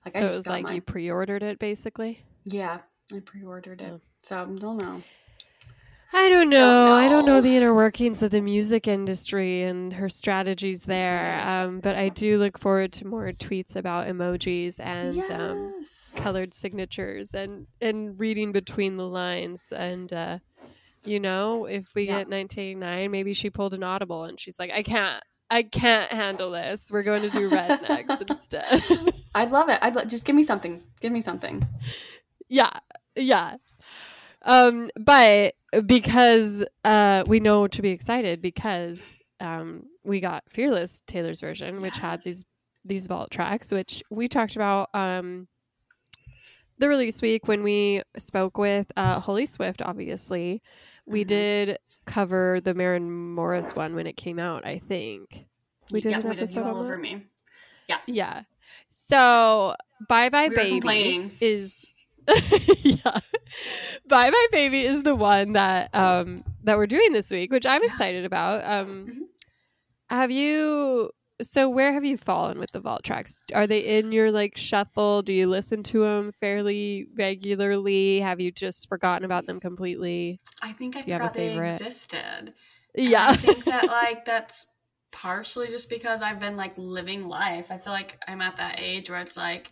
[0.05, 0.75] Like so I it just was got like mine.
[0.77, 2.23] you pre-ordered it basically.
[2.45, 2.79] Yeah,
[3.13, 3.91] I pre-ordered it.
[3.95, 4.01] Oh.
[4.23, 5.03] So I don't know.
[6.13, 6.93] I don't know.
[6.93, 7.41] I don't know know.
[7.41, 11.41] the inner workings of the music industry and her strategies there.
[11.47, 15.75] Um, but I do look forward to more tweets about emojis and um,
[16.17, 20.39] colored signatures and and reading between the lines and uh
[21.05, 22.19] you know if we Yeah.
[22.25, 26.51] get 1989 maybe she pulled an audible and she's like i can't i can't handle
[26.51, 28.83] this we're going to do red next instead
[29.35, 29.79] I'd love it.
[29.83, 30.83] I'd lo- just give me something.
[31.01, 31.63] Give me something.
[32.49, 32.71] yeah
[33.15, 33.57] yeah
[34.47, 35.55] um but
[35.85, 41.95] because uh we know to be excited because um we got fearless taylor's version which
[41.99, 42.45] had these
[42.85, 45.47] these vault tracks which we talked about um
[46.79, 50.63] the release week when we spoke with uh holy swift obviously
[51.07, 51.29] we Mhm.
[51.29, 55.47] did cover the Maren Morris one when it came out i think
[55.91, 57.23] we did yeah, an episode all over me.
[57.89, 57.99] Yeah.
[58.09, 58.43] Yeah.
[58.91, 59.77] So
[60.09, 61.86] Bye Bye We Baby is
[62.83, 63.19] yeah.
[64.09, 67.83] Bye Bye Baby is the one that um that we're doing this week, which I'm
[67.83, 68.65] excited about.
[68.65, 69.27] Um Mhm.
[70.09, 71.11] Have you?
[71.43, 73.43] So where have you fallen with the vault tracks?
[73.55, 75.21] Are they in your like shuffle?
[75.23, 78.21] Do you listen to them fairly regularly?
[78.21, 80.41] Have you just forgotten about them completely?
[80.63, 82.55] I think I Do have a forgot they existed.
[82.95, 83.27] Yeah.
[83.29, 84.65] I think that like that's
[85.13, 87.71] partially just because I've been like living life.
[87.71, 89.71] I feel like I'm at that age where it's like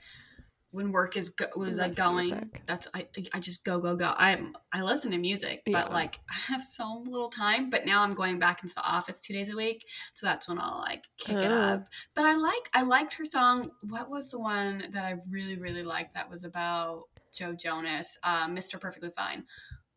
[0.74, 2.30] when work is go- was like going.
[2.30, 2.62] music.
[2.66, 4.06] That's I I just go go go.
[4.16, 4.38] I
[4.72, 5.82] I listen to music, Yeah.
[5.82, 7.70] but like I have so little time.
[7.70, 10.58] But now I'm going back into the office two days a week, so that's when
[10.58, 11.54] I'll like kick it Oh.
[11.54, 11.88] up.
[12.14, 13.70] But I like I liked her song.
[13.82, 16.14] What was the one that I really really liked?
[16.14, 18.80] That was about Joe Jonas, uh, Mr.
[18.80, 19.44] Perfectly Fine.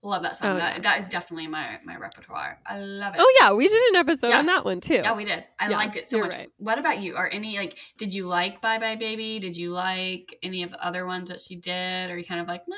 [0.07, 0.51] Love that song.
[0.51, 0.81] Oh, that, yeah.
[0.83, 2.57] that is definitely my my repertoire.
[2.65, 3.19] I love it.
[3.21, 4.93] Oh yeah, we did an episode on that one too.
[4.95, 5.43] Yeah, we did.
[5.59, 6.33] I Yeah, liked it so much.
[6.33, 6.49] right.
[6.57, 7.17] What about you?
[7.17, 9.39] Are any like did you like Bye Bye Baby?
[9.39, 12.09] Did you like any of the other ones that she did?
[12.09, 12.75] Or are you kind of like, nah?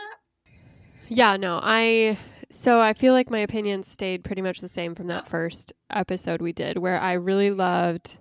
[1.07, 2.17] Yeah, no, I
[2.49, 6.41] so I feel like my opinion stayed pretty much the same from that first episode
[6.41, 8.17] we did where I really loved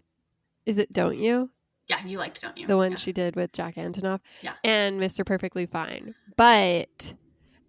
[0.66, 1.50] is it Don't You?
[1.88, 2.66] Yeah, you liked, don't you?
[2.66, 2.98] The one Yeah.
[2.98, 4.20] she did with Jack Antonoff.
[4.42, 4.52] Yeah.
[4.64, 5.24] And Mr.
[5.24, 6.14] Perfectly Fine.
[6.36, 7.14] But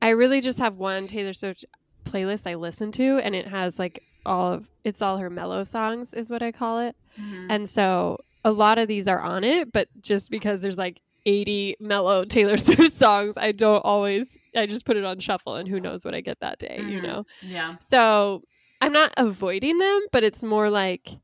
[0.02, 1.66] I really just have one Taylor Swift
[2.06, 6.14] playlist I listen to and it has like all of it's all her mellow songs
[6.14, 6.96] is what I call it.
[7.20, 7.48] Mhm.
[7.50, 11.76] And so a lot of these are on it, but just because there's like 80
[11.80, 15.80] mellow Taylor Swift songs, I don't always, I just put it on shuffle and who
[15.80, 17.04] knows what I get that day, you Mhm.
[17.04, 17.26] know?
[17.42, 17.76] yeah.
[17.80, 18.44] So
[18.82, 21.18] I'm not avoiding them, but it's more like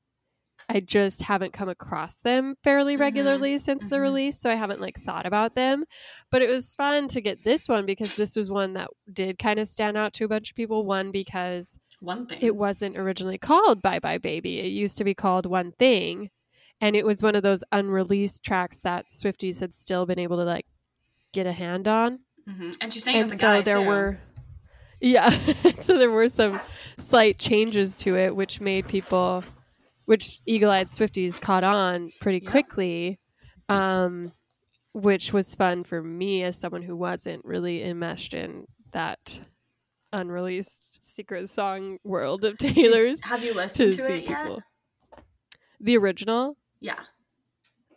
[0.68, 3.00] I just haven't come across them fairly Mhm.
[3.00, 4.02] regularly since the Mhm.
[4.02, 4.40] release.
[4.40, 5.86] So I haven't like thought about them.
[6.32, 9.60] But it was fun to get this one because this was one that did kind
[9.60, 10.86] of stand out to a bunch of people.
[10.86, 12.40] One, because One thing.
[12.42, 14.60] it wasn't originally called Bye Bye Baby.
[14.60, 16.30] It used to be called One Thing.
[16.82, 20.44] And it was one of those unreleased tracks that Swifties had still been able to
[20.44, 20.66] like
[21.32, 22.20] get a hand on.
[22.50, 22.76] Mhm.
[22.82, 23.88] And she sang and with the so guy there too.
[23.88, 24.18] were
[25.02, 25.30] Yeah.
[25.82, 26.60] so there were some
[26.98, 29.44] slight changes to it which made people
[30.06, 32.52] which eagle-eyed Swifties caught on pretty Yeah.
[32.52, 33.20] quickly.
[33.70, 34.32] Um
[34.94, 39.40] which was fun for me as someone who wasn't really enmeshed in that
[40.14, 44.44] unreleased secret song world of Taylor's Have you to listened to, see it yet?
[44.46, 44.64] people.
[45.82, 46.56] The original?
[46.80, 47.00] Yeah.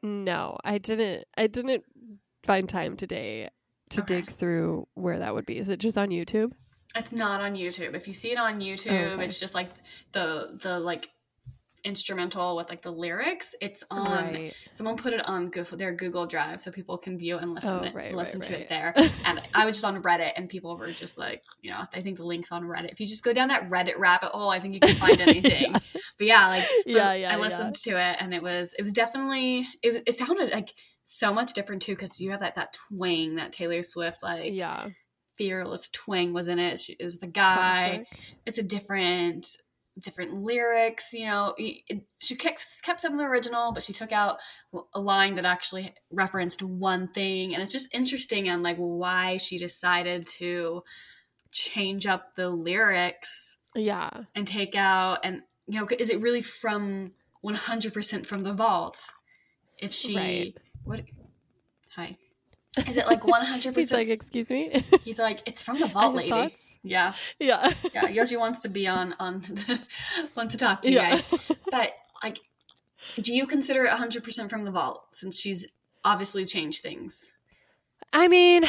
[0.03, 1.25] No, I didn't.
[1.37, 1.85] I didn't
[2.45, 3.49] find time today
[3.91, 4.17] to Okay.
[4.21, 5.59] dig through where that would be.
[5.59, 6.53] Is it just on YouTube?
[6.97, 7.95] It's not on YouTube.
[7.95, 9.25] If you see it on YouTube, okay.
[9.25, 9.71] it's just like
[10.13, 11.09] the the like
[11.85, 13.55] instrumental with like the lyrics.
[13.61, 14.55] It's on right.
[14.73, 17.83] Someone put it on Go- their Google Drive so people can view and listen, Oh,
[17.83, 18.95] it, right, listen right, to it there.
[19.25, 22.17] And I was just on Reddit, and people were just like, you know, I think
[22.17, 22.93] the link's on Reddit.
[22.93, 25.73] If you just go down that Reddit rabbit hole, I think you can find anything.
[25.73, 28.93] But yeah, like so Yeah, yeah, I listened to it, and it was it was
[28.93, 30.71] definitely it, it sounded like
[31.05, 34.89] so much different too because you have that that twang that Taylor Swift like Yeah.
[35.37, 36.79] fearless twang was in it.
[36.81, 38.07] She, it was the guy Classic.
[38.47, 39.47] it's a different
[40.01, 44.13] different lyrics you know it, she kept, kept some of the original but she took
[44.13, 44.39] out
[44.95, 49.59] a line that actually referenced one thing and it's just interesting on like why she
[49.59, 50.83] decided to
[51.51, 54.11] change up the lyrics Yeah.
[54.35, 57.13] and take out and you know is it really from
[57.45, 59.01] 100% from the vault
[59.79, 60.55] if she Right.
[60.85, 61.03] what
[61.95, 62.17] hi
[62.87, 64.85] is it like 100% He's like, excuse me.
[65.05, 66.68] he's like it's from the vault lady thoughts?
[66.89, 67.73] Yeah Yeah.
[67.95, 69.81] yeah, Yoshi wants to be on on the,
[70.37, 71.11] wants to talk to you Yeah.
[71.11, 71.27] guys.
[71.71, 72.39] But like,
[73.21, 75.67] do you consider it 100 percent from the vault since she's
[76.05, 77.33] obviously changed things?
[78.11, 78.65] I mean,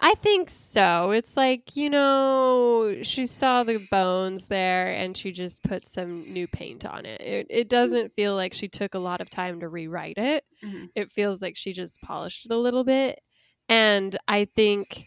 [0.00, 1.12] I think so.
[1.12, 6.48] It's like, you know, she saw the bones there and she just put some new
[6.48, 7.20] paint on it.
[7.20, 10.42] It, it doesn't feel like she took a lot of time to rewrite it.
[10.64, 10.88] Mhm.
[10.96, 13.20] It feels like she just polished it a little bit.
[13.68, 15.06] And I think,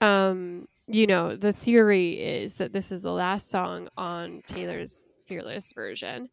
[0.00, 5.72] um, you know, the theory is that this is the last song on Taylor's Fearless
[5.72, 6.28] version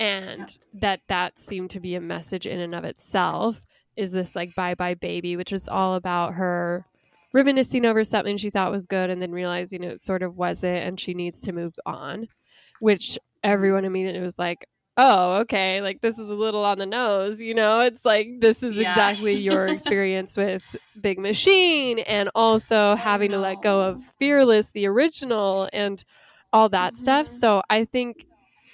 [0.00, 3.60] and that that seemed to be a message in and of itself
[3.96, 6.86] is this like bye bye baby which is all about her
[7.32, 10.98] reminiscing over something she thought was good and then realizing it sort of wasn't and
[10.98, 12.26] she needs to move on
[12.80, 14.66] which everyone immediately was like
[15.00, 18.62] oh okay like this is a little on the nose you know it's like this
[18.62, 18.90] is Yeah.
[18.90, 20.62] exactly your experience with
[21.00, 26.04] big machine and also having to let go of fearless the original and
[26.52, 27.28] all that stuff Mhm.
[27.40, 28.26] so i think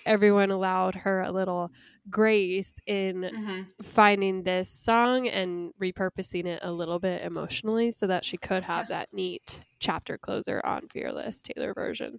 [0.04, 1.70] everyone allowed her a little
[2.10, 8.24] grace in hmm finding this song and repurposing it a little bit emotionally so that
[8.24, 12.18] she could have that neat chapter closer on Fearless Taylor version.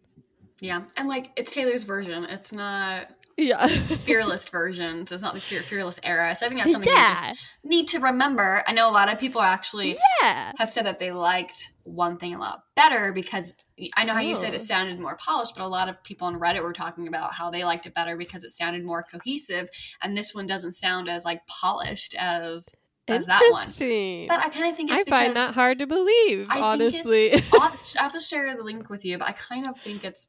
[0.62, 2.24] Yeah, and like it's Taylor's version.
[2.26, 3.68] It's not Yeah.
[4.08, 6.36] fearless versions it's not the fear, fearless era.
[6.36, 7.14] So I think that's something yeah.
[7.14, 8.64] just need to remember.
[8.68, 10.52] I know a lot of people actually Yeah.
[10.58, 13.54] have said that they liked one thing a lot better because
[13.96, 14.56] I know how you said Oh.
[14.56, 17.52] it sounded more polished, but a lot of people on Reddit were talking about how
[17.52, 19.70] they liked it better because it sounded more cohesive,
[20.02, 22.70] and this one doesn't sound as like polished as
[23.08, 23.68] as that one.
[24.28, 27.34] But I kind of think it's I find that hard to believe, I honestly.
[27.34, 27.70] I'll, I'll
[28.00, 30.28] have to share the link with you, but I kind of think it's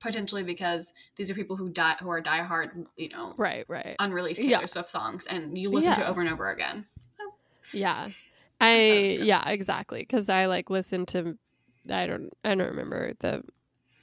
[0.00, 3.96] potentially because these are people who die who are diehard, you know, right, right.
[3.98, 4.66] unreleased Taylor Yeah.
[4.66, 6.06] Swift songs, and you listen to Yeah.
[6.06, 6.86] it over and over again.
[7.72, 8.08] Yeah.
[8.60, 10.04] I yeah, exactly.
[10.04, 11.38] Cuz I like listen to
[11.88, 13.42] I don't I don't remember the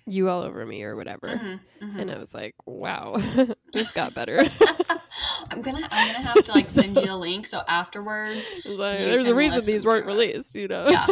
[0.06, 1.28] you all over me or whatever.
[1.28, 2.00] Mhm, mhm.
[2.00, 3.18] And I was like, wow,
[3.74, 4.40] this got better.
[5.52, 8.50] I'm gonna I'm gonna have to like send you a link so afterwards.
[8.66, 10.88] Like, there's a reason these weren't released, you know.
[10.90, 11.08] Yeah.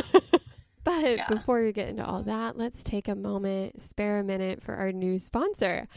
[0.85, 1.27] But Yeah.
[1.27, 4.93] before we get into all that, let's take a moment, spare a minute for our
[4.93, 5.89] new sponsor.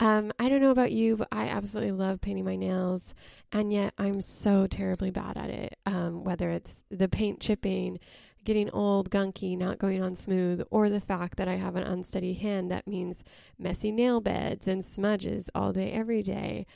[0.00, 3.14] Um, I don't know about you, but I absolutely love painting my nails,
[3.52, 5.78] and yet I'm so terribly bad at it.
[5.86, 7.98] Um, whether it's the paint chipping,
[8.44, 12.34] getting old, gunky, not going on smooth, or the fact that I have an unsteady
[12.34, 13.22] hand that means
[13.56, 16.66] messy nail beds and smudges all day, every day.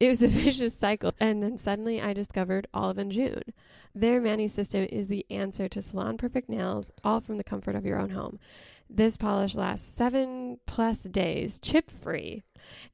[0.00, 1.12] It was a vicious cycle.
[1.18, 3.42] And then suddenly I discovered Olive and June.
[3.94, 7.84] Their Mani system is the answer to salon perfect nails, all from the comfort of
[7.84, 8.38] your own home.
[8.88, 12.42] This polish lasts seven plus days, chip free.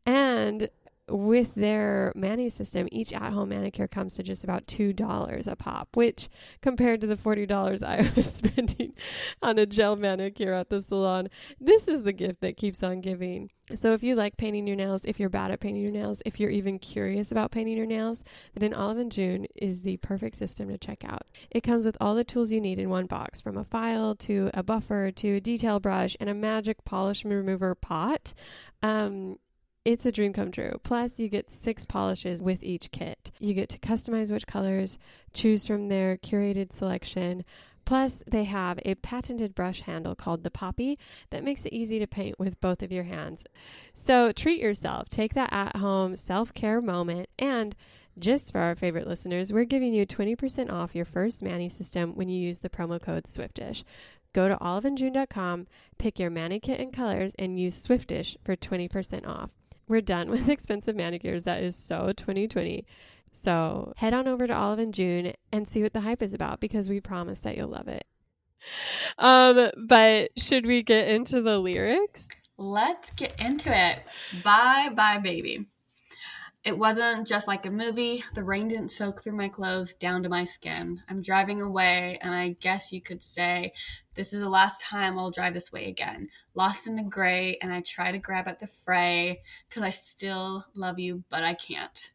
[0.06, 0.70] And
[1.08, 5.88] with their Mani system, each at home manicure comes to just about $2 a pop,
[5.94, 6.28] which
[6.62, 8.94] compared to the $40 I was spending
[9.42, 11.28] on a gel manicure at the salon,
[11.60, 13.50] this is the gift that keeps on giving.
[13.74, 16.38] So if you like painting your nails, if you're bad at painting your nails, if
[16.38, 18.22] you're even curious about painting your nails,
[18.54, 21.22] then Olive and June is the perfect system to check out.
[21.50, 24.50] It comes with all the tools you need in one box, from a file to
[24.52, 28.34] a buffer to a detail brush and a magic polish remover pot.
[28.82, 29.38] Um,
[29.84, 30.80] it's a dream come true.
[30.82, 33.30] Plus, you get six polishes with each kit.
[33.38, 34.98] You get to customize which colors,
[35.32, 37.44] choose from their curated selection.
[37.84, 40.98] Plus, they have a patented brush handle called the Poppy
[41.30, 43.44] that makes it easy to paint with both of your hands.
[43.92, 47.76] So, treat yourself, take that at home self care moment, and
[48.18, 52.28] just for our favorite listeners, we're giving you 20% off your first Mani system when
[52.28, 53.84] you use the promo code Swiftish.
[54.32, 55.66] Go to oliveandjune.com,
[55.98, 59.50] pick your Mani kit and colors, and use Swiftish for 20% off.
[59.88, 61.44] We're done with expensive manicures.
[61.44, 62.84] That is so 2020.
[63.32, 66.60] So head on over to Olive and June and see what the hype is about
[66.60, 68.06] because we promise that you'll love it.
[69.18, 72.28] Um, but should we get into the lyrics?
[72.56, 74.00] Let's get into it.
[74.42, 75.66] Bye bye baby.
[76.62, 78.24] It wasn't just like a movie.
[78.34, 81.02] The rain didn't soak through my clothes down to my skin.
[81.10, 83.72] I'm driving away, and I guess you could say
[84.14, 86.28] this is the last time I'll drive this way again.
[86.54, 90.64] Lost in the gray, and I try to grab at the fray because I still
[90.76, 92.10] love you, but I can't.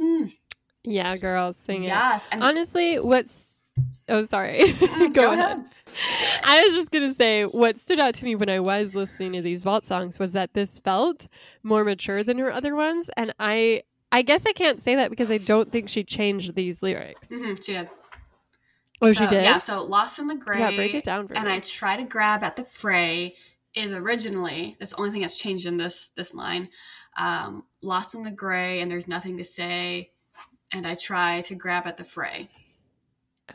[0.00, 0.26] Hmm.
[0.82, 1.88] Yeah, girls, sing it.
[1.88, 2.28] yes.
[2.32, 3.62] Honestly, what's
[4.08, 4.60] oh sorry.
[4.94, 5.64] Mm, Go, ahead.
[6.44, 9.42] I was just gonna say what stood out to me when I was listening to
[9.42, 11.26] these vault songs was that this felt
[11.62, 15.30] more mature than her other ones, and I I guess I can't say that because
[15.30, 17.28] I don't think she changed these lyrics.
[17.28, 17.88] Mhm, she did.
[19.02, 19.44] Oh, So, she did.
[19.44, 20.58] Yeah, so Lost in the Gray.
[20.58, 21.54] Yeah, break it down for and me.
[21.54, 23.34] I try to grab at the fray
[23.74, 26.68] is originally that's the only thing that's changed in this this line.
[27.16, 30.10] Um, Lost in the Gray, and there's nothing to say,
[30.72, 32.48] and I try to grab at the fray.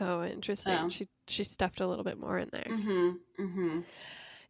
[0.00, 0.74] oh, interesting.
[0.74, 0.88] So.
[0.88, 2.66] She she stuffed a little bit more in there.
[2.68, 3.42] Mm-hmm.
[3.42, 3.80] Mm-hmm.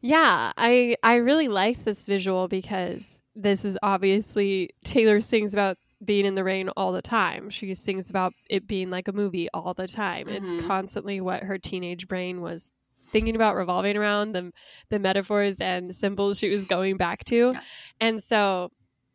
[0.00, 6.24] Yeah, I I really liked this visual because this is obviously Taylor sings about being
[6.24, 7.50] in the rain all the time.
[7.50, 10.28] She sings about it being like a movie all the time.
[10.28, 10.66] It's Mhm.
[10.66, 12.72] constantly what her teenage brain was
[13.12, 14.52] thinking about revolving around the
[14.88, 17.52] the metaphors and symbols she was going back to.
[17.52, 17.60] Yeah.
[18.00, 18.70] And so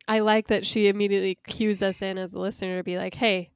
[0.06, 3.50] I like that she immediately cues us in as a listener to be like, "Hey,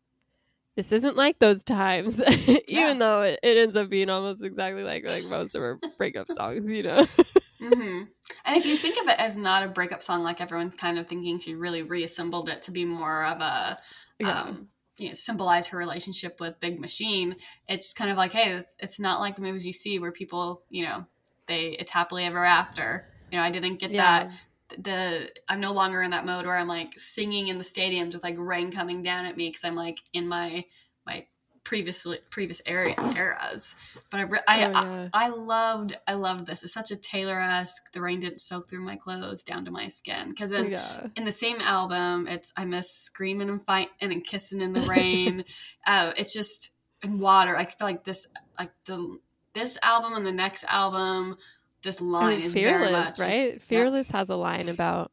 [0.76, 2.18] this isn't like those times."
[2.68, 2.84] Yeah.
[2.84, 6.30] Even though it, it ends up being almost exactly like like most of her breakup
[6.32, 7.06] songs, you know.
[7.60, 8.04] Mm-hmm.
[8.44, 11.06] And if you think of it as not a breakup song, like everyone's kind of
[11.06, 13.76] thinking, she really reassembled it to be more of a
[14.18, 14.42] Yeah.
[14.42, 17.36] um, you know, symbolize her relationship with Big Machine.
[17.68, 20.12] It's just kind of like, hey, it's, it's not like the movies you see where
[20.12, 21.06] people, you know,
[21.46, 23.08] they it's happily ever after.
[23.30, 24.30] You know, I didn't get that.
[24.78, 28.22] The I'm no longer in that mode where I'm like singing in the stadiums with
[28.22, 30.64] like rain coming down at me because I'm like in my
[31.06, 31.26] my
[31.70, 33.76] previously previous area eras.
[34.10, 35.08] But I re- I, Oh, yeah.
[35.12, 36.64] I loved I loved this.
[36.64, 37.92] It's such a Taylor esque.
[37.92, 41.06] The rain didn't soak through my clothes down to my skin because in yeah.
[41.14, 45.44] in the same album, it's I miss screaming and fighting and kissing in the rain.
[45.86, 46.72] uh, it's just
[47.04, 47.56] in water.
[47.56, 48.26] I feel like this,
[48.58, 49.20] like the
[49.52, 51.36] this album and the next album,
[51.82, 53.52] this line is fearless, just- right?
[53.52, 53.58] yeah.
[53.60, 55.12] Fearless has a line about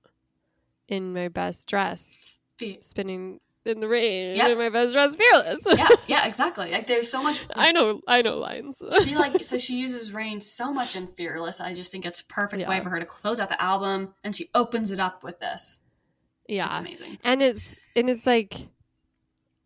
[0.87, 2.25] in my best dress,
[2.57, 4.57] Fe- spinning in the rain Yep.
[4.57, 5.59] my best dress, fearless.
[5.75, 6.71] yeah, yeah, exactly.
[6.71, 7.45] Like there's so much.
[7.55, 8.81] I know, I know lines.
[9.03, 11.59] she like so she uses rain so much in Fearless.
[11.61, 14.35] I just think it's a perfect way for her to close out the album, and
[14.35, 15.79] she opens it up with this.
[16.45, 17.17] It's yeah, amazing.
[17.23, 18.55] and it's and it's like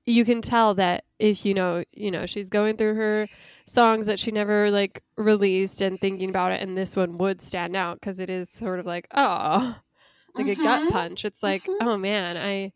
[0.06, 3.28] you can tell that if you know you know she's going through her
[3.68, 7.76] songs that she never like released and thinking about it and this one would stand
[7.76, 9.76] out because it is sort of like oh
[10.34, 10.90] like a gut Mhm.
[10.90, 11.76] punch it's like Mhm.
[11.82, 12.74] oh man i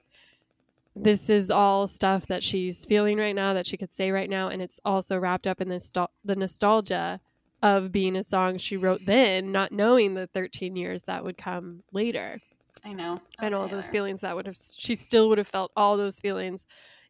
[0.95, 4.47] this is all stuff that she's feeling right now that she could say right now
[4.47, 5.91] and it's also wrapped up in this
[6.23, 7.19] the nostalgia
[7.61, 11.83] of being a song she wrote then not knowing the 13 years that would come
[11.91, 12.39] later.
[12.83, 13.19] I know.
[13.39, 15.97] Oh, and Oh, all those feelings that would have she still would have felt all
[15.97, 16.63] those feelings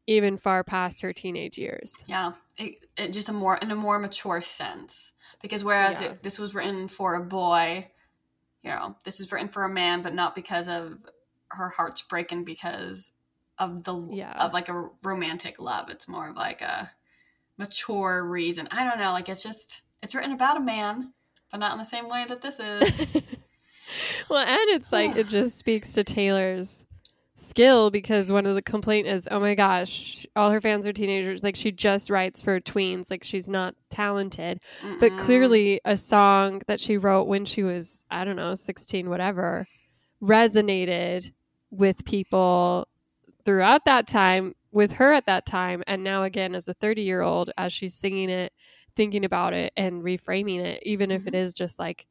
[0.07, 1.93] even far past her teenage years.
[2.05, 5.13] Yeah, it, it just a more in a more mature sense.
[5.41, 6.11] Because whereas Yeah.
[6.11, 7.89] it, this was written for a boy,
[8.63, 10.99] you know, this is written for a man, but not because of
[11.49, 13.11] her heart's breaking because
[13.59, 14.33] of the Yeah.
[14.33, 15.89] of like a romantic love.
[15.89, 16.91] It's more of like a
[17.57, 18.67] mature reason.
[18.71, 19.11] I don't know.
[19.11, 21.13] Like it's just it's written about a man,
[21.51, 23.07] but not in the same way that this is.
[24.29, 26.83] well and it's like it just speaks to taylor's
[27.37, 31.43] skill because one of the complaint is oh my gosh all her fans are teenagers
[31.43, 34.59] like she just writes for tweens like she's not talented
[34.99, 35.17] but Mm-mm.
[35.19, 39.67] clearly a song that she wrote when she was i don't know 16 whatever
[40.21, 41.31] resonated
[41.69, 42.87] with people
[43.45, 47.21] throughout that time with her at that time and now again as a 30 year
[47.21, 48.51] old as she's singing it
[48.95, 51.55] thinking about it and reframing it even if it Mhm.
[51.55, 52.07] just like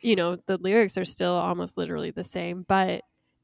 [0.00, 3.02] you know the lyrics are still almost literally the same but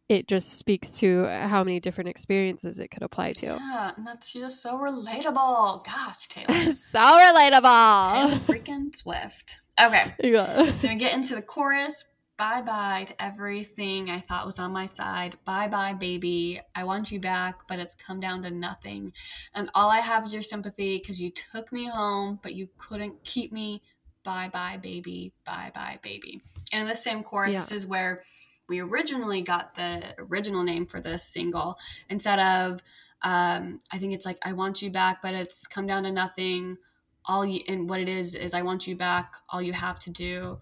[0.08, 4.28] it just speaks to how many different experiences it could apply to Yeah, and that's
[4.28, 5.82] she's just so relatable.
[5.86, 6.72] Gosh, Taylor.
[6.72, 9.60] so relatable Taylor freaking Swift.
[9.80, 10.12] Okay.
[10.22, 10.70] yeah.
[10.82, 12.04] Then we get into the chorus.
[12.36, 15.36] Bye bye to everything I thought was on my side.
[15.44, 16.60] Bye bye, baby.
[16.74, 19.12] I want you back, but it's come down to nothing.
[19.54, 23.22] And all I have is your sympathy because you took me home, but you couldn't
[23.22, 23.82] keep me.
[24.24, 25.32] Bye bye, baby.
[25.44, 26.42] Bye bye, baby.
[26.72, 27.60] And in the same chorus, Yeah.
[27.60, 28.24] this is where
[28.68, 31.78] we originally got the original name for this single
[32.08, 32.80] instead of,
[33.22, 36.78] um, I think it's like, I want you back, but it's come down to nothing.
[37.26, 39.34] All you, and what it is, is I want you back.
[39.50, 40.58] All you have to do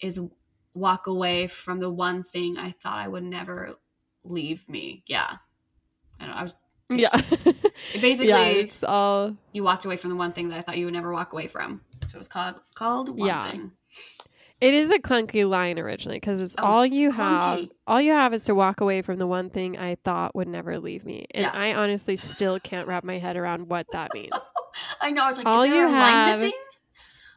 [0.00, 0.18] is
[0.76, 3.74] walk away from the one thing I thought I would never
[4.24, 5.02] leave me.
[5.06, 5.36] Yeah.
[6.20, 6.40] I don't know.
[6.40, 6.54] I was
[6.90, 7.08] Yeah.
[7.94, 10.78] it basically yeah, it's all you walked away from the one thing that I thought
[10.78, 11.80] you would never walk away from.
[12.08, 13.50] So it was called called one Yeah.
[13.50, 13.72] thing.
[14.60, 18.12] it is a clunky line originally because it's Oh, all it's you have all you
[18.12, 21.26] have is to walk away from the one thing I thought would never leave me.
[21.32, 21.52] And Yeah.
[21.54, 24.32] I honestly still can't wrap my head around what that means.
[25.00, 25.22] I know.
[25.24, 26.58] I was like, All you a line have- missing?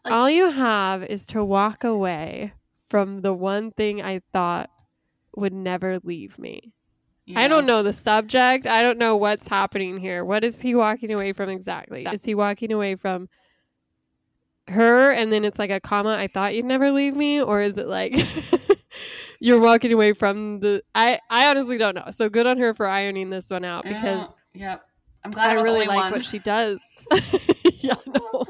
[0.06, 2.54] Like- all you have is to walk away
[2.90, 4.70] from the one thing I thought
[5.36, 6.74] would never leave me.
[7.36, 8.66] I don't know the subject.
[8.66, 10.26] I don't know what's happening here.
[10.26, 12.08] What is he walking away from exactly?
[12.12, 13.30] Is he walking away from
[14.68, 17.42] her and then it's like a comma, I thought you'd never leave me?
[17.42, 18.16] Or is it like
[19.40, 22.06] you're walking away from the I, I honestly don't know.
[22.12, 24.72] So good on her for ironing this one out because Yeah.
[24.72, 24.86] Yep.
[25.26, 26.12] I'm glad I really like one.
[26.14, 26.80] what she does.
[27.12, 28.46] yeah, no.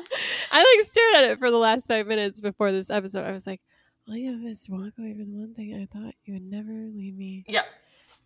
[0.51, 3.25] I like stared at it for the last five minutes before this episode.
[3.25, 3.61] I was like,
[4.09, 6.71] all you have is walk away from the one thing I thought you would never
[6.71, 7.43] leave me.
[7.47, 7.61] Yeah.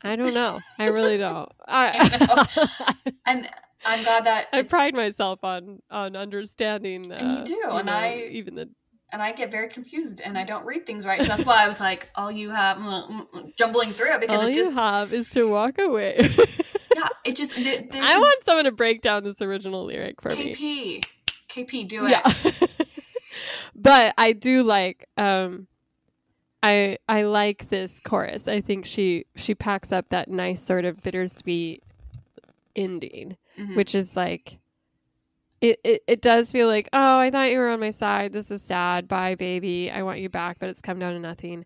[0.01, 0.59] I don't know.
[0.79, 1.51] I really don't.
[1.67, 3.49] I, And
[3.85, 7.11] I'm glad that I pride myself on on understanding.
[7.11, 8.69] Uh, And you do, and know, I- even the
[9.11, 11.21] and I get very confused and I don't read things right.
[11.21, 14.21] So that's why I was like, all you have mm, mm, mm, jumbling through it
[14.21, 16.15] because all it you just have is to walk away.
[16.95, 20.55] yeah, it just there- I want someone to break down this original lyric for me.
[20.55, 21.05] KP.
[21.49, 22.11] KP, do it.
[22.11, 22.67] Yeah.
[23.75, 25.67] but I do like um
[26.63, 28.47] I I like this chorus.
[28.47, 31.83] I think she she packs up that nice sort of bittersweet
[32.75, 33.75] ending, Mhm.
[33.75, 34.57] which is like
[35.61, 38.33] it, it, it does feel like, oh, I thought you were on my side.
[38.33, 39.07] This is sad.
[39.07, 39.89] Bye, baby.
[39.89, 41.65] I want you back, but it's come down to nothing.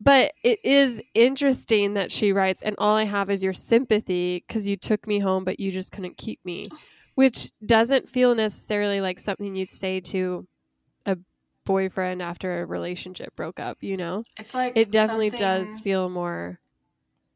[0.00, 4.66] But it is interesting that she writes, and all I have is your sympathy because
[4.66, 6.70] you took me home, but you just couldn't keep me,
[7.16, 10.46] which doesn't feel necessarily like something you'd say to
[11.68, 14.24] boyfriend after a relationship broke up, you know?
[14.38, 16.58] It's like It definitely does feel more.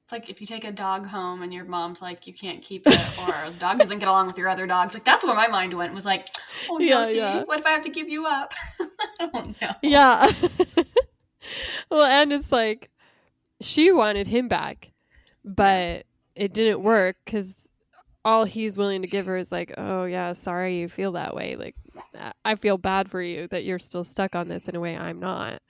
[0.04, 2.86] It's like if you take a dog home and your mom's like, you can't keep
[2.86, 4.94] it, or the dog doesn't get along with your other dogs.
[4.94, 5.92] Like that's where my mind went.
[5.92, 6.28] Was like,
[6.70, 7.42] oh no, Yeah, she, yeah.
[7.42, 8.54] what if I have to give you up?
[9.20, 9.72] I don't know.
[9.82, 10.26] Yeah.
[11.90, 12.90] well, and it's like
[13.60, 14.92] she wanted him back,
[15.44, 17.68] but it didn't work because
[18.24, 21.56] all he's willing to give her is like, oh, yeah, sorry you feel that way.
[21.56, 21.76] Like,
[22.44, 25.18] I- feel bad for you that you're still stuck on this in a way I'm
[25.20, 25.60] not.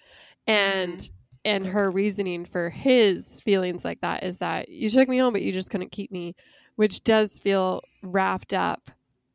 [0.47, 1.09] And
[1.45, 5.43] and her reasoning for his feelings like that is that you took me home, but
[5.43, 6.35] you just couldn't keep me,
[6.77, 8.91] which does feel wrapped up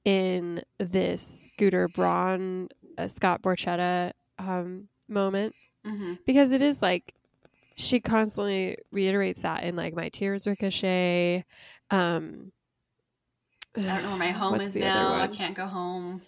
[0.05, 5.53] in this Scooter Braun, uh, Scott Borchetta um, moment
[5.85, 7.13] hmm because it is like
[7.75, 11.45] she constantly reiterates that in like my tears ricochet.
[11.91, 12.51] Um,
[13.77, 15.13] I don't know where my home is now.
[15.13, 16.21] I can't go home.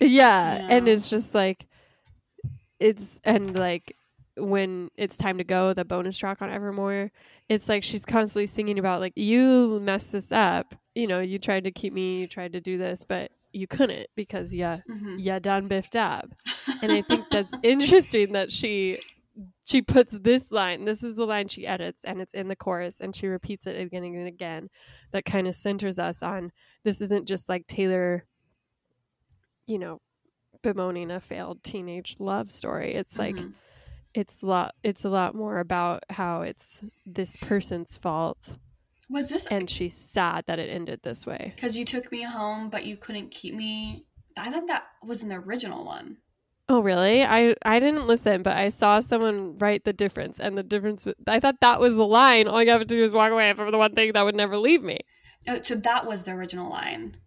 [0.00, 1.66] Yeah, and it's just like
[2.78, 3.96] it's and like
[4.36, 7.10] when it's time to go, the bonus track on Evermore,
[7.48, 10.74] it's like she's constantly singing about like you messed this up.
[10.94, 14.08] You know, you tried to keep me, you tried to do this, but you couldn't
[14.16, 16.28] because yeah, hmm you done biffed up.
[16.82, 18.98] And I think that's interesting that she
[19.64, 20.84] she puts this line.
[20.84, 23.80] This is the line she edits, and it's in the chorus, and she repeats it
[23.80, 24.68] again and again.
[25.12, 26.52] That kind of centers us on
[26.84, 28.26] this isn't just like Taylor,
[29.66, 30.00] you know,
[30.62, 32.94] bemoaning a failed teenage love story.
[32.94, 33.54] It's like Mhm.
[34.14, 34.74] it's a lot.
[34.82, 38.56] It's a lot more about how it's this person's fault,
[39.08, 41.52] was this and she's sad that it ended this way.
[41.54, 44.04] because you took me home, but you couldn't keep me?
[44.36, 46.18] I thought that was an original one.
[46.68, 47.22] Oh, really?
[47.22, 51.06] I I didn't listen, but I saw someone write the difference, and the difference.
[51.28, 52.48] I thought that was the line.
[52.48, 54.56] All you have to do is walk away from the one thing that would never
[54.58, 54.98] leave me.
[55.46, 57.18] No, so that was the original line.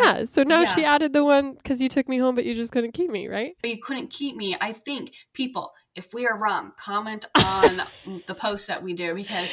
[0.00, 0.18] Yeah.
[0.18, 0.74] Um, so now yeah.
[0.74, 3.28] she added the one because you took me home, but you just couldn't keep me,
[3.28, 3.54] right?
[3.62, 4.56] But you couldn't keep me.
[4.60, 7.82] I think people, if we are wrong, comment on
[8.26, 9.50] the post that we do because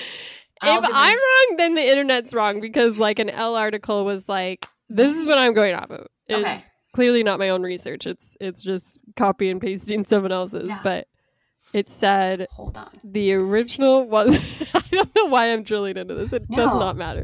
[0.62, 4.68] I'll if I'm wrong, then the internet's wrong because like an Elle article was like,
[4.90, 6.64] "This is what I'm going off of." It's Okay.
[6.94, 8.06] clearly not my own research.
[8.06, 10.80] It's it's just copy and pasting someone else's, Yeah.
[10.84, 11.08] but
[11.74, 12.90] it said hold on.
[13.04, 14.34] the original one
[14.74, 17.24] i don't know why i'm drilling into this it does not matter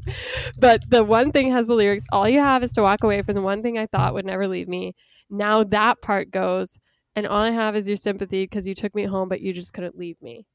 [0.57, 3.35] but the one thing has the lyrics all you have is to walk away from
[3.35, 4.93] the one thing i thought would never leave me
[5.29, 6.79] now that part goes
[7.15, 9.73] and all i have is your sympathy because you took me home but you just
[9.73, 10.45] couldn't leave me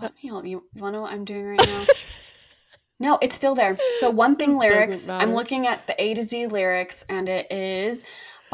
[0.00, 0.64] Let me help you.
[0.74, 1.84] You want to know what I'm doing right now?
[3.00, 3.76] no, it's still there.
[4.00, 5.08] So one thing lyrics.
[5.08, 8.02] I'm looking at the A to Z lyrics, and it is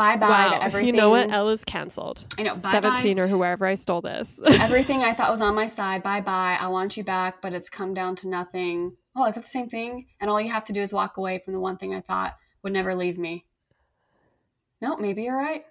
[0.01, 0.87] bye bye wow to everything.
[0.87, 2.57] you know what ella's canceled I know.
[2.57, 3.23] Bye 17 bye.
[3.23, 6.03] or whoever i stole this everything I thought was on my side.
[6.03, 6.57] Bye bye.
[6.61, 8.97] I want you back, but it's come down to nothing.
[9.17, 10.07] Oh, is that the same thing?
[10.21, 12.37] And all you have to do is walk away from the one thing I thought
[12.63, 13.45] would never leave me.
[14.81, 15.65] No, maybe you're right.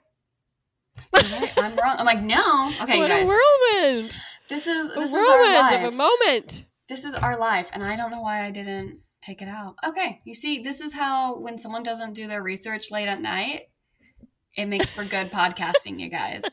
[1.13, 1.53] You're right.
[1.57, 1.95] I'm wrong.
[1.99, 2.71] I'm like, no.
[2.81, 3.29] Okay, you what guys.
[3.29, 4.15] a whirlwind
[4.49, 5.87] This is a this is our whirlwind life.
[5.87, 9.41] of a moment this is our life and i don't know why i didn't take
[9.43, 13.07] it out okay you see this is how when someone doesn't do their research late
[13.07, 13.61] at night
[14.59, 16.43] it makes for good podcasting you guys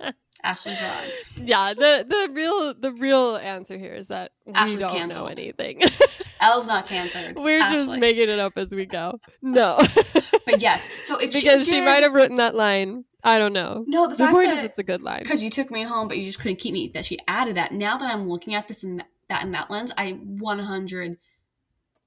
[0.44, 1.04] ashley's wrong
[1.36, 5.26] yeah the the real the real answer here is that we Ashley's don't canceled.
[5.26, 5.80] know anything
[6.40, 9.20] elle's not canceled We're just making it up as we go.
[9.40, 9.78] No,
[10.44, 13.04] but yes so if because she, she, might have written that line.
[13.22, 13.84] I don't know.
[13.86, 15.20] no the, The fact point is, that it's a good line.
[15.22, 17.72] because you took me home but you just couldn't keep me that she added that
[17.72, 21.18] now that i'm looking at this in that, that in that lens i 100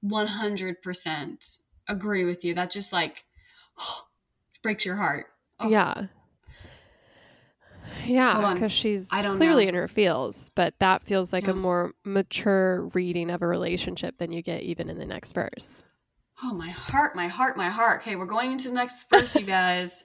[0.04, 3.24] 100% agree with you that just like
[4.62, 5.26] breaks your heart
[5.60, 5.68] Oh.
[5.68, 6.06] Yeah,
[8.06, 9.70] yeah, because she's I don't clearly know.
[9.70, 11.50] in her feels, but that feels like Yeah.
[11.50, 15.82] a more mature reading of a relationship than you get even in the next verse.
[16.42, 18.02] Oh, my heart, my heart, my heart.
[18.02, 20.04] Okay, we're going into the next verse, you guys.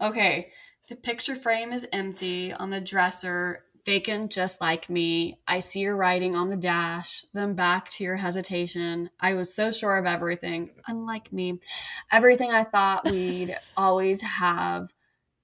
[0.00, 0.50] Okay,
[0.88, 5.38] the picture frame is empty on the dresser, vacant just like me.
[5.46, 9.10] I see your writing on the dash, then back to your hesitation.
[9.20, 11.60] I was so sure of everything, unlike me.
[12.10, 14.92] Everything I thought we'd always have,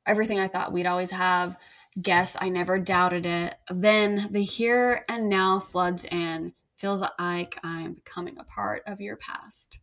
[0.07, 1.57] everything I thought we'd always have.
[2.01, 3.57] Guess I never doubted it.
[3.71, 6.53] Then the here and now floods in.
[6.77, 9.81] Feels like I'm becoming a part of your past.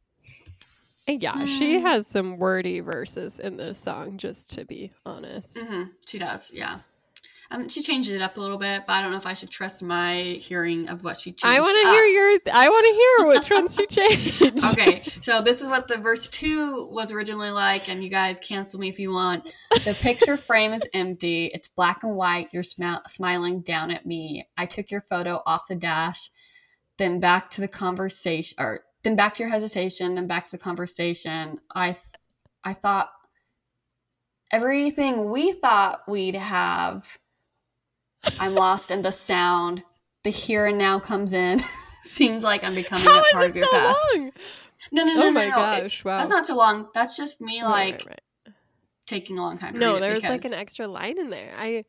[1.07, 1.85] Yeah, she Hmm.
[1.85, 5.57] has some wordy verses in this song, just to be honest.
[5.57, 6.79] hmm She does, yeah.
[7.49, 9.49] Um, she changed it up a little bit, but I don't know if I should
[9.49, 11.45] trust my hearing of what she changed.
[11.45, 12.39] I want to hear your.
[12.51, 14.65] I want to hear which ones she changed.
[14.71, 18.79] Okay, so this is what the verse two was originally like, and you guys cancel
[18.79, 19.49] me if you want.
[19.85, 21.45] The picture frame is empty.
[21.53, 22.49] It's black and white.
[22.51, 24.47] You're smi- smiling down at me.
[24.57, 26.29] I took your photo off the dash,
[26.97, 30.57] then back to the conversation, or then back to your hesitation, then back to the
[30.57, 31.59] conversation.
[31.73, 32.03] I, th-
[32.63, 33.09] I thought
[34.51, 37.17] everything we thought we'd have.
[38.39, 39.83] I'm lost in the sound.
[40.23, 41.61] The here and now comes in.
[42.03, 43.99] Seems like I'm becoming How a part it of your so past.
[44.17, 44.31] long?
[44.91, 45.49] No, no, no, oh no, my no.
[45.49, 46.03] It- gosh!
[46.05, 46.17] wow.
[46.19, 46.87] that's not too long.
[46.93, 48.05] That's just me like right,
[48.45, 48.53] right.
[49.05, 49.73] taking a long time.
[49.73, 51.53] To No, read it there was like an extra line in there.
[51.57, 51.83] I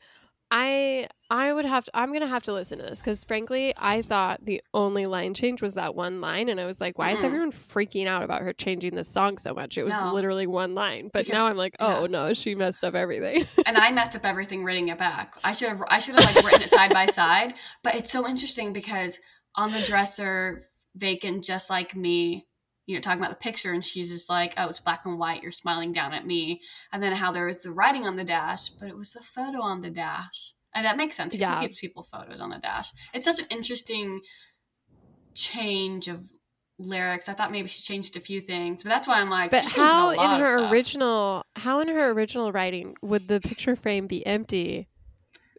[0.51, 4.01] I I would have to I'm gonna have to listen to this because frankly I
[4.03, 7.19] thought the only line change was that one line and I was like why is
[7.19, 7.25] Mm-mm.
[7.25, 10.15] everyone freaking out about her changing the song so much it was No.
[10.15, 12.07] literally one line but Because- now I'm like oh yeah.
[12.07, 15.35] no she messed up everything and I messed up everything writing it back.
[15.45, 17.55] I should have I should have like written it side by side.
[17.83, 19.19] But it's so interesting because
[19.55, 20.63] on the dresser,
[20.97, 22.47] vacant just like me,
[22.89, 25.43] you know, talking about the picture, and she's just like, Oh, it's black and white,
[25.43, 26.63] you're smiling down at me.
[26.91, 29.61] And then how there was the writing on the dash, but it was the photo
[29.61, 30.55] on the dash.
[30.75, 31.35] And that makes sense.
[31.35, 31.61] Who Yeah.
[31.61, 32.91] keeps people photos on the dash?
[33.13, 34.21] It's such an interesting
[35.35, 36.33] change of
[36.79, 37.29] lyrics.
[37.29, 39.71] I thought maybe she changed a few things, but that's why I'm like, but she
[39.77, 44.07] changed a how in her original how in her original writing would the picture frame
[44.07, 44.89] be empty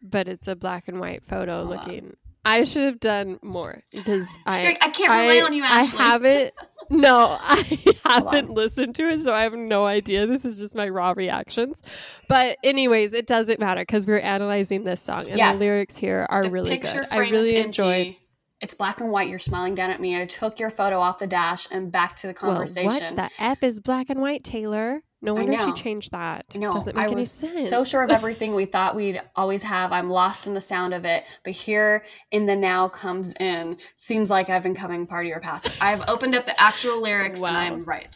[0.02, 2.16] but it's a black and white photo Hold looking
[2.46, 6.00] I should have done more because I I can't rely I, on you, Ashley.
[6.00, 6.54] I haven't.
[6.90, 10.26] No, I haven't listened to it, so I have no idea.
[10.26, 11.84] This is just my raw reactions.
[12.28, 15.58] But anyways, it doesn't matter because we're analyzing this song, and Yes.
[15.58, 17.06] the lyrics here are the really good.
[17.12, 18.16] I really enjoyed.
[18.62, 19.30] It's black and white.
[19.30, 20.20] You're smiling down at me.
[20.20, 22.88] I took your photo off the dash and back to the conversation.
[22.88, 25.02] Well, what the f is black and white, Taylor?
[25.22, 26.46] No wonder she changed that.
[26.56, 26.72] I know.
[26.72, 27.70] Doesn't I make any was sense.
[27.70, 29.92] so sure of everything we thought we'd always have.
[29.92, 31.26] I'm lost in the sound of it.
[31.44, 33.78] But here in the now comes in.
[33.96, 35.70] Seems like I've been coming part of your past.
[35.82, 38.16] I've opened up the actual lyrics and I'm right.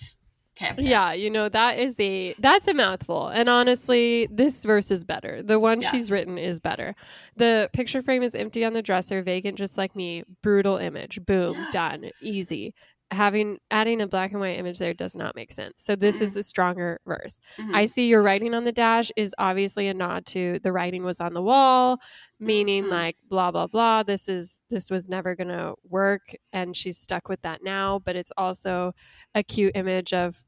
[0.55, 0.71] Okay.
[0.71, 0.83] okay.
[0.83, 3.27] Yeah, you know that is a that's a mouthful.
[3.29, 5.41] And honestly, this verse is better.
[5.41, 5.91] The one Yes.
[5.91, 6.95] she's written is better.
[7.35, 10.23] The picture frame is empty on the dresser, vacant just like me.
[10.43, 11.19] Brutal image.
[11.25, 11.73] Boom, Yes.
[11.73, 12.11] done.
[12.21, 12.75] Easy.
[13.13, 15.81] Having adding a black and white image there does not make sense.
[15.81, 17.39] So this is a stronger verse.
[17.57, 17.73] Mhm.
[17.75, 21.19] I see your writing on the dash is obviously a nod to the writing was
[21.19, 21.99] on the wall,
[22.39, 22.89] meaning Mhm.
[22.89, 24.03] like blah blah blah.
[24.03, 27.99] This is this was never gonna work, and she's stuck with that now.
[27.99, 28.93] But it's also
[29.35, 30.43] a cute image of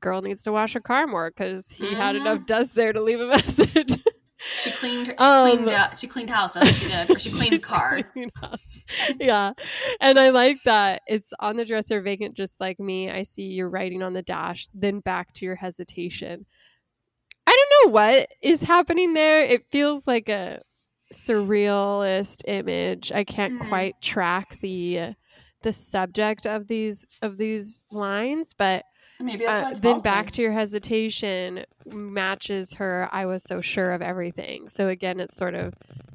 [0.00, 3.20] girl needs to wash her car more because he had enough dust there to leave
[3.20, 3.96] a message.
[4.62, 5.06] She cleaned.
[5.08, 5.70] She Um, cleaned.
[5.70, 6.54] Uh, she cleaned house.
[6.54, 7.10] That's what she did.
[7.10, 8.00] Or she cleaned car.
[9.20, 9.52] yeah.
[10.00, 13.10] And I like that it's on the dresser vacant, just like me.
[13.10, 16.46] I see you're writing on the dash, then back to your hesitation.
[17.46, 19.42] I don't know what is happening there.
[19.42, 20.60] It feels like a
[21.12, 23.12] surrealist image.
[23.12, 23.68] I can't Mhm.
[23.68, 25.14] quite track the
[25.62, 28.84] the subject of these of these lines, but
[29.20, 33.92] Maybe that's why uh, then back to your hesitation matches her i was so sure
[33.92, 35.72] of everything so again it's sort of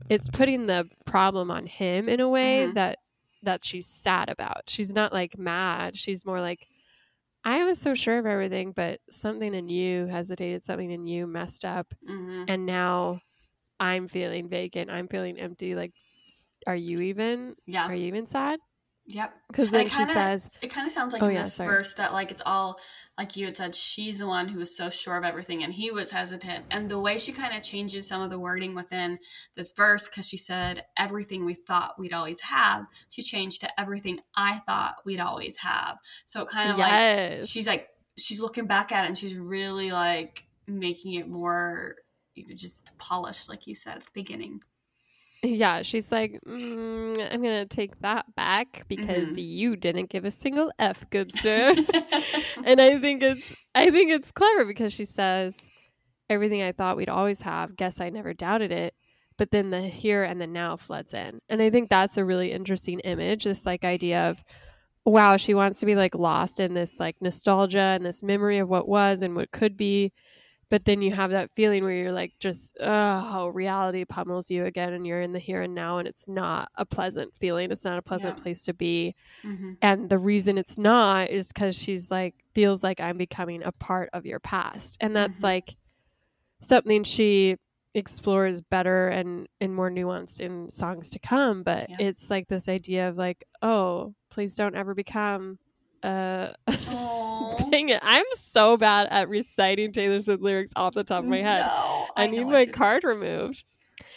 [0.09, 2.73] it's putting the problem on him in a way Mhm.
[2.75, 2.97] that
[3.43, 6.67] that she's sad about she's not like mad she's more like
[7.43, 11.65] i was so sure of everything but something in you hesitated something in you messed
[11.65, 12.45] up Mhm.
[12.49, 13.19] and now
[13.79, 15.93] i'm feeling vacant i'm feeling empty like
[16.67, 17.87] are you even Yeah.
[17.87, 18.59] are you even sad
[19.07, 19.33] Yep.
[19.49, 22.13] because then she kinda- says It kind of sounds like Oh, in this verse that
[22.13, 22.79] like it's all
[23.17, 23.75] like you had said.
[23.75, 26.65] She's the one who was so sure of everything, and he was hesitant.
[26.71, 29.19] And the way she kind of changes some of the wording within
[29.55, 34.19] this verse, because she said everything we thought we'd always have, she changed to everything
[34.35, 35.97] I thought we'd always have.
[36.25, 39.91] So it kind of like she's like she's looking back at it, and she's really
[39.91, 41.95] like making it more
[42.33, 44.61] you know, just polished, like you said at the beginning.
[45.43, 49.37] Yeah, she's like, mm, I'm gonna take that back because Mm-hmm.
[49.37, 51.75] you didn't give a single f, good sir.
[52.63, 55.57] and I think it's, I think it's clever because she says,
[56.29, 57.75] everything I thought we'd always have.
[57.75, 58.93] Guess I never doubted it.
[59.37, 62.51] But then the here and the now floods in, and I think that's a really
[62.51, 63.45] interesting image.
[63.45, 64.43] This like idea of,
[65.05, 68.69] wow, she wants to be like lost in this like nostalgia and this memory of
[68.69, 70.13] what was and what could be
[70.71, 74.93] but then you have that feeling where you're like just oh reality pummels you again
[74.93, 77.99] and you're in the here and now and it's not a pleasant feeling it's not
[77.99, 78.41] a pleasant Yeah.
[78.43, 79.13] place to be
[79.43, 83.71] hmm and the reason it's not is because she's like feels like i'm becoming a
[83.73, 85.43] part of your past and that's Mhm.
[85.43, 85.75] like
[86.61, 87.57] something she
[87.93, 91.97] explores better and and more nuanced in songs to come but Yeah.
[91.99, 95.59] it's like this idea of like oh please don't ever become
[96.03, 96.53] uh
[97.89, 97.99] it.
[98.01, 101.61] I'm so bad at reciting Taylor Swift lyrics off the top of my head.
[101.65, 103.63] No, I, know need my card removed.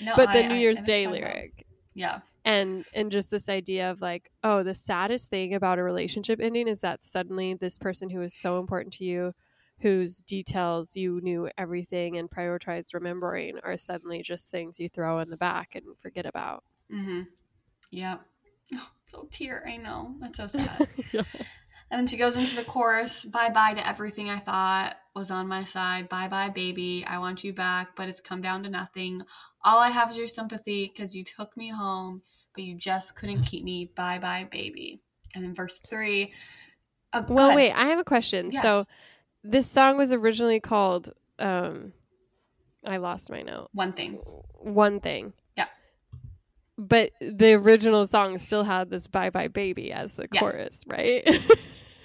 [0.01, 1.35] No, but the I- New I- Year's I Day what you're talking about.
[1.37, 1.67] lyric.
[1.95, 2.19] Yeah.
[2.47, 6.69] And and just this idea of like, oh, the saddest thing about a relationship ending
[6.69, 9.33] is that suddenly this person who is so important to you,
[9.81, 15.31] whose details you knew everything and prioritized remembering are suddenly just things you throw in
[15.31, 16.65] the back and forget about.
[16.93, 17.23] Mm-hmm.
[17.93, 18.21] Yep.
[18.77, 19.63] Oh, so tear.
[19.69, 20.17] I know.
[20.21, 20.89] That's so sad.
[21.13, 21.23] Yeah.
[21.95, 23.25] And then she goes into the chorus.
[23.25, 26.09] Bye bye to everything I thought was on my side.
[26.09, 27.05] Bye bye, baby.
[27.07, 29.23] I want you back, but it's come down to nothing.
[29.63, 32.21] All I have is your sympathy because you took me home,
[32.53, 33.93] but you just couldn't keep me.
[33.95, 35.03] Bye bye, baby.
[35.37, 36.33] And then verse three.
[37.13, 37.57] Oh, Well, ahead.
[37.57, 38.51] wait, I have a question.
[38.51, 38.87] So
[39.45, 41.93] this song was originally called um
[42.85, 43.69] I lost my note.
[43.73, 44.15] One thing.
[44.59, 45.33] One thing.
[45.57, 45.67] Yeah.
[46.77, 50.41] But the original song still had this "Bye Bye Baby" as the Yeah.
[50.41, 51.25] chorus, right?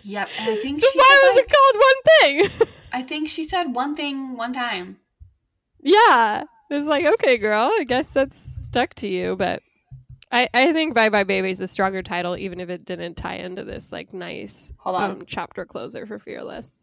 [0.04, 0.30] Yep.
[0.40, 2.68] And I think so she why said was like, it called "One Thing"?
[2.94, 4.98] I think she said one thing one time.
[5.82, 7.70] yeah, it's like okay, girl.
[7.80, 9.62] I guess that's stuck to you, but
[10.32, 13.36] I I think "Bye Bye Baby" is a stronger title, even if it didn't tie
[13.36, 15.12] into this like nice Hold on.
[15.12, 16.82] um, chapter closer for Fearless.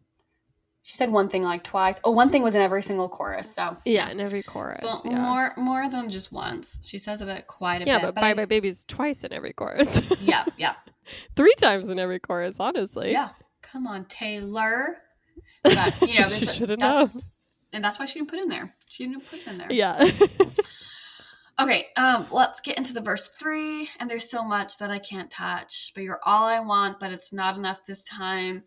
[0.87, 1.97] She said one thing like twice.
[2.05, 3.53] Oh, one thing was in every single chorus.
[3.53, 4.80] So Yeah, in every chorus.
[4.82, 5.18] So yeah.
[5.18, 6.78] more more than just once.
[6.89, 8.03] She says it quite a yeah, bit.
[8.05, 10.09] Yeah, but "Bye I- Bye Baby's twice in every chorus.
[10.20, 10.74] Yeah, yeah,
[11.37, 13.11] Three times in every chorus, honestly.
[13.11, 13.30] yeah.
[13.62, 14.97] Come on, Taylor.
[15.64, 17.11] But you know, She that's, known.
[17.72, 18.72] and that's why she didn't put it in there.
[18.87, 19.72] She didn't put it in there.
[19.72, 20.09] Yeah.
[21.59, 23.89] Okay, um, let's get into the verse three.
[23.99, 27.32] And there's so much that I can't touch, but you're all I want, but it's
[27.32, 28.62] not enough this time.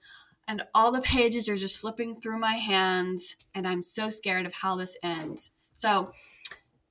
[0.49, 4.53] And all the pages are just slipping through my hands, and I'm so scared of
[4.53, 5.51] how this ends.
[5.75, 6.11] So,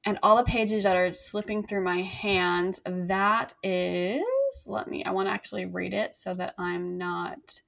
[0.06, 4.22] and all the pages that are slipping through my hands, that is,
[4.68, 7.60] let me, I want to actually read it so that I'm not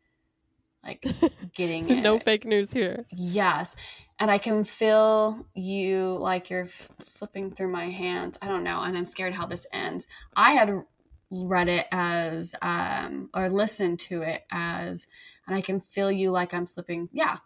[0.85, 1.05] like
[1.55, 2.03] getting it.
[2.03, 3.05] no fake news here.
[3.11, 3.75] Yes.
[4.21, 8.39] And I can feel you like you're f- slipping through my hands.
[8.41, 8.81] I don't know.
[8.81, 10.07] And I'm scared how this ends.
[10.37, 10.85] I had
[11.33, 15.07] read it as, um, or listened to it as,
[15.47, 17.09] and I can feel you like I'm slipping.
[17.13, 17.39] Yeah.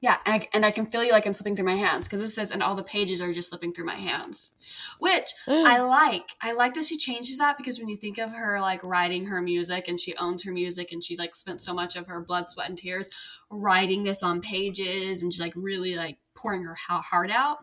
[0.00, 0.16] Yeah.
[0.24, 2.28] And I, and I can feel you like I'm slipping through my hands because it
[2.28, 4.54] says, and all the pages are just slipping through my hands,
[4.98, 6.30] which I like.
[6.40, 9.42] I like that she changes that because when you think of her like writing her
[9.42, 12.48] music and she owns her music and she's like spent so much of her blood,
[12.48, 13.10] sweat, and tears
[13.50, 17.58] writing this on pages and she's like really like pouring her heart out.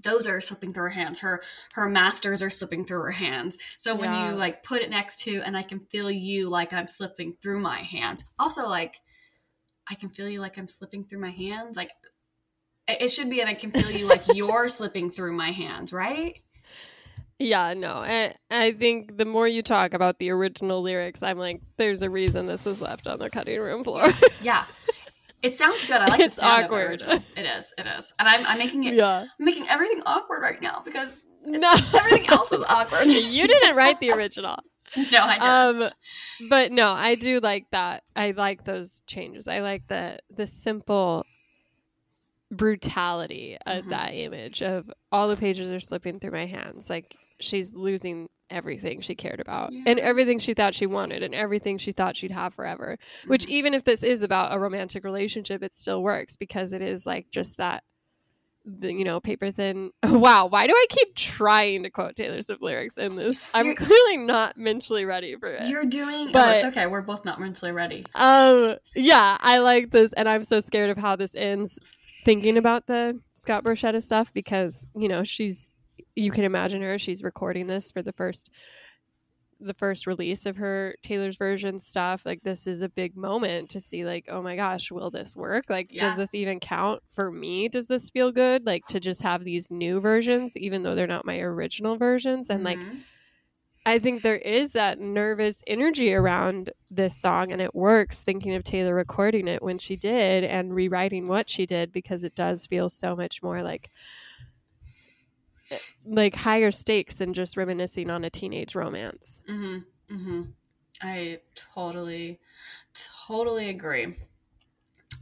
[0.00, 1.18] Those are slipping through her hands.
[1.20, 1.42] Her
[1.74, 3.58] her masters are slipping through her hands.
[3.78, 4.30] So when Yeah.
[4.30, 7.60] you like put it next to and I can feel you like I'm slipping through
[7.60, 8.24] my hands.
[8.38, 8.96] Also like
[9.88, 11.76] I can feel you like I'm slipping through my hands.
[11.76, 11.90] Like
[12.88, 15.92] it it should be and I can feel you like you're slipping through my hands,
[15.92, 16.40] right?
[17.38, 17.94] Yeah, no.
[17.94, 22.08] I, I think the more you talk about the original lyrics, I'm like, there's a
[22.08, 24.06] reason this was left on the cutting room floor.
[24.40, 24.64] Yeah.
[25.42, 25.96] It sounds good.
[25.96, 27.02] I like It's the sound awkward.
[27.02, 27.22] of it.
[27.36, 27.72] It is.
[27.78, 28.12] It is.
[28.18, 29.26] And I'm, I'm making it yeah.
[29.38, 31.14] I'm making everything awkward right now because
[31.44, 31.72] No.
[31.94, 33.06] everything else is awkward.
[33.08, 34.56] you didn't write the original.
[35.10, 35.34] no, I
[35.74, 35.84] didn't.
[35.84, 35.90] Um
[36.50, 38.04] but no, I do like that.
[38.14, 39.48] I like those changes.
[39.48, 41.24] I like the the simple
[42.50, 43.90] brutality of Mhm.
[43.90, 46.90] that image of all the pages are slipping through my hands.
[46.90, 51.78] Like she's losing everything she cared about and everything she thought she wanted and everything
[51.78, 52.98] she thought she'd have forever.
[53.26, 53.50] Which Mhm.
[53.50, 57.30] even if this is about a romantic relationship, it still works because it is like
[57.30, 57.82] just that
[58.64, 62.62] the you know paper thin wow why do i keep trying to quote taylor swift
[62.62, 66.54] lyrics in this i'm You're- clearly not mentally ready for it You're doing oh, but-
[66.54, 66.86] it's okay.
[66.86, 68.04] We're both not mentally ready.
[68.14, 71.76] um yeah i like this and i'm so scared of how this ends
[72.24, 75.68] thinking about the scott borchetta stuff because you know she's
[76.16, 78.50] you can imagine her she's recording this for the first
[79.60, 82.26] the first release of her taylor's version stuff.
[82.26, 85.64] Like this is a big moment to see like oh my gosh will this work?
[85.68, 86.02] Like Yeah.
[86.06, 87.68] does this even count for me?
[87.68, 88.66] Does this feel good?
[88.66, 92.50] Like to just have these new versions even though they're not my original versions.
[92.50, 93.04] And like Mhm.
[93.84, 98.62] I think there is that nervous energy around this song, and it works thinking of
[98.62, 102.88] Taylor recording it when she did and rewriting what she did because it does feel
[102.88, 103.90] so much more like
[106.04, 109.40] like higher stakes than just reminiscing on a teenage romance.
[109.48, 109.84] Mhm.
[110.10, 110.52] Mhm.
[111.00, 112.40] I totally
[113.26, 114.16] totally agree.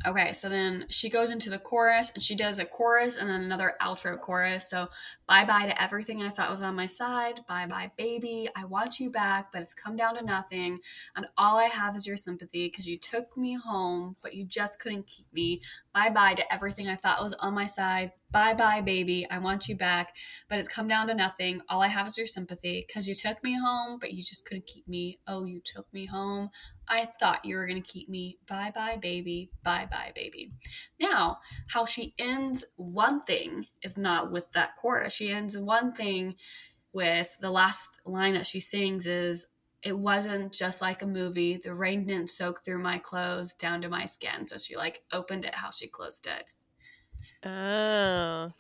[0.07, 3.43] Okay, so then she goes into the chorus and she does a chorus and then
[3.43, 4.71] another outro chorus.
[4.71, 4.89] So,
[5.27, 7.41] bye bye to everything I thought was on my side.
[7.47, 8.49] Bye bye, baby.
[8.57, 10.81] I want you back, but it's come down to nothing.
[11.17, 14.81] And all I have is your sympathy because you took me home, but you just
[14.81, 15.61] couldn't keep me.
[15.95, 18.13] Bye bye to everything I thought was on my side.
[18.31, 19.27] Bye bye, baby.
[19.29, 20.15] I want you back,
[20.49, 21.61] but it's come down to nothing.
[21.69, 24.67] All I have is your sympathy because you took me home, but you just couldn't
[24.67, 25.19] keep me.
[25.27, 26.51] Oh, you took me home.
[26.89, 28.39] I thought you were going to keep me.
[28.49, 29.51] Bye bye, baby.
[29.65, 30.53] Bye bye, baby.
[31.01, 31.39] Now,
[31.69, 35.15] how she ends one thing is not with that chorus.
[35.15, 36.37] She ends one thing
[36.93, 39.47] with the last line that she sings is,
[39.83, 41.57] It wasn't just like a movie.
[41.59, 44.47] The rain didn't soak through my clothes down to my skin.
[44.47, 46.51] So she like opened it how she closed it.
[47.45, 48.53] Oh.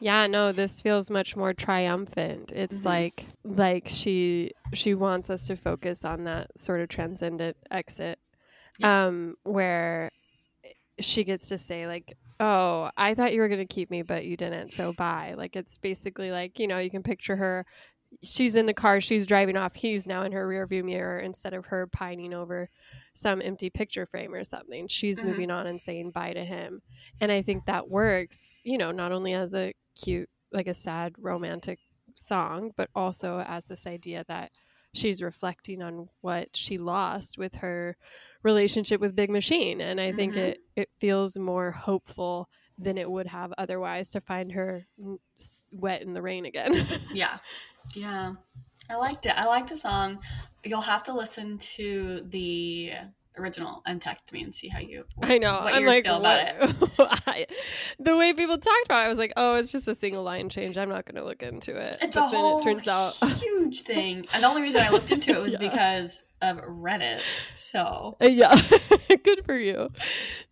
[0.00, 2.52] Yeah, no, this feels much more triumphant.
[2.52, 2.86] It's Mhm.
[2.86, 8.20] like like she she wants us to focus on that sort of transcendent exit.
[8.78, 8.94] Yeah.
[8.98, 10.10] Um where
[11.00, 14.24] she gets to say like, "Oh, I thought you were going to keep me, but
[14.26, 14.72] you didn't.
[14.74, 17.66] So bye." Like it's basically like, you know, you can picture her
[18.22, 21.64] she's in the car, she's driving off, he's now in her rearview mirror instead of
[21.66, 22.68] her pining over
[23.14, 24.86] some empty picture frame or something.
[24.88, 25.24] She's Mhm.
[25.26, 26.82] moving on and saying bye to him.
[27.20, 31.14] And I think that works, you know, not only as a cute, like a sad
[31.18, 31.78] romantic
[32.14, 34.50] song, but also as this idea that
[34.92, 37.96] she's reflecting on what she lost with her
[38.42, 39.80] relationship with Big Machine.
[39.80, 40.38] And I think Mhm.
[40.38, 44.86] it, it feels more hopeful than it would have otherwise to find her
[45.72, 46.72] wet in the rain again.
[47.14, 47.38] Yeah.
[47.94, 48.34] Yeah.
[48.88, 49.32] I liked it.
[49.36, 50.22] I liked the song.
[50.64, 52.92] You'll have to listen to the
[53.38, 55.52] original and text me and see how you I know.
[55.60, 56.60] what I'm you like, feel about
[56.96, 57.22] what?
[57.26, 57.46] I,
[57.98, 60.48] the way people talked about it, I was like, oh, it's just a single line
[60.48, 60.76] change.
[60.76, 61.96] I'm not going to look into it.
[62.02, 64.26] It's But a whole it turns out, huge thing.
[64.32, 65.58] And the only reason I looked into it was Yeah.
[65.70, 67.20] because of Reddit.
[67.54, 68.58] So yeah,
[69.24, 69.90] good for you,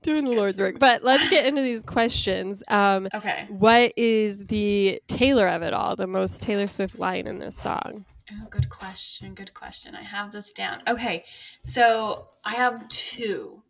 [0.03, 0.79] doing the Lord's work.
[0.79, 2.63] But let's get into these questions.
[2.69, 3.47] Um, okay.
[3.49, 5.97] what is the Taylor of it all?
[5.97, 8.05] The most Taylor Swift line in this song?
[8.33, 9.35] Oh, good question.
[9.35, 9.95] Good question.
[9.95, 10.83] I have this down.
[10.87, 11.25] Okay,
[11.63, 13.63] so I have two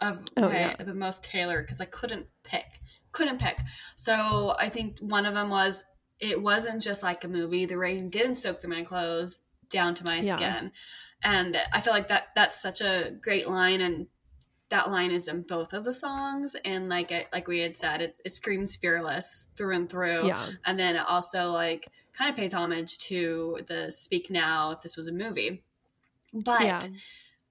[0.00, 0.76] of Oh, okay, yeah.
[0.84, 2.80] the most tailored because I couldn't pick.
[3.12, 3.58] Couldn't pick.
[3.96, 5.84] So I think one of them was
[6.18, 7.66] it wasn't just like a movie.
[7.66, 9.40] The rain didn't soak through my clothes
[9.70, 10.34] down to my Yeah.
[10.36, 10.72] skin,
[11.22, 14.06] and I feel like that that's such a great line and.
[14.68, 18.00] That line is in both of the songs, and like it, like we had said,
[18.00, 22.52] it, it screams fearless through and through Yeah, and then also like kind of pays
[22.52, 25.62] homage to the speak now if this was a movie
[26.32, 26.80] but yeah,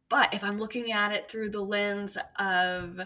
[0.09, 2.99] but if i'm looking at it through the lens of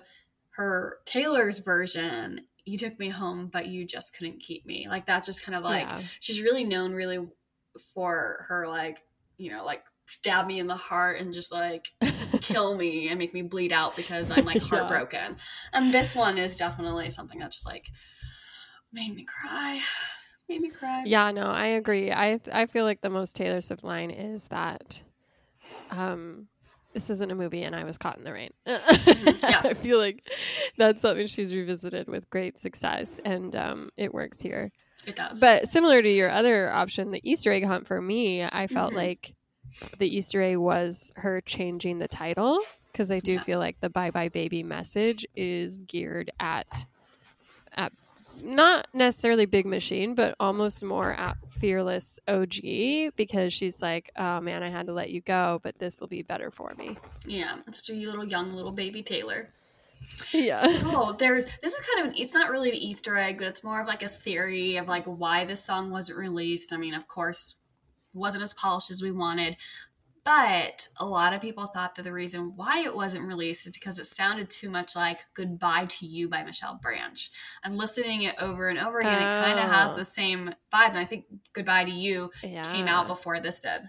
[0.49, 5.23] her taylor's version you took me home but you just couldn't keep me like that
[5.23, 6.01] just kind of like yeah.
[6.19, 7.25] she's really known really
[7.93, 8.99] for her like
[9.37, 11.91] you know like stab me in the heart and just like
[12.41, 14.79] kill me and make me bleed out because i'm like Yeah.
[14.79, 15.37] heartbroken
[15.73, 17.87] and this one is definitely something that just like
[18.93, 19.79] made me cry
[20.49, 22.11] made me cry Yeah, no, I agree.
[22.11, 25.01] I I feel like the most Taylor Swift line is that
[25.91, 26.47] um
[26.93, 28.51] this isn't a movie and I was caught in the rain.
[28.65, 29.37] Mm-hmm.
[29.43, 29.61] yeah.
[29.63, 30.29] I feel like
[30.77, 34.71] that's something she's revisited with great success and um it works here.
[35.05, 38.67] it does But similar to your other option, the Easter egg hunt for me, I
[38.67, 38.95] felt Mhm.
[38.95, 39.35] like
[39.97, 42.59] the Easter egg was her changing the title
[42.91, 43.41] because I do Yeah.
[43.41, 46.85] feel like the Bye Bye Baby message is geared at
[47.75, 47.91] at
[48.43, 54.61] not necessarily Big Machine, but almost more at Fearless OG because she's like, "Oh man,
[54.63, 57.81] I had to let you go, but this will be better for me." yeah it's
[57.81, 59.49] just a little young little baby taylor
[60.31, 60.67] Yeah.
[60.77, 63.63] so there's this is kind of an it's not really an easter egg but it's
[63.63, 67.07] more of like a theory of like why this song wasn't released i mean of
[67.07, 67.55] course
[68.13, 69.57] wasn't as polished as we wanted
[70.25, 73.99] but a lot of people thought that the reason why it wasn't released is because
[73.99, 77.29] it sounded too much like goodbye to you by michelle branch
[77.63, 79.95] and listening it over and over again it kind of has Oh.
[79.97, 82.63] the same vibe and i think goodbye to you yeah.
[82.73, 83.81] came out before this did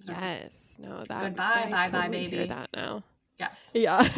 [0.00, 0.78] So, Yes.
[0.80, 3.02] No, that Goodbye, I bye, bye, totally hear that now.
[3.38, 4.08] yes Yeah.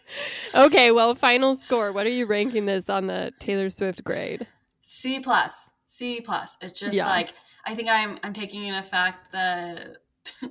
[0.54, 1.92] okay, well, final score.
[1.92, 4.46] What are you ranking this on the Taylor Swift grade?
[4.80, 6.56] C plus, C plus.
[6.60, 7.04] It's just Yeah.
[7.06, 7.34] like
[7.68, 9.96] I think I'm I'm taking in effect the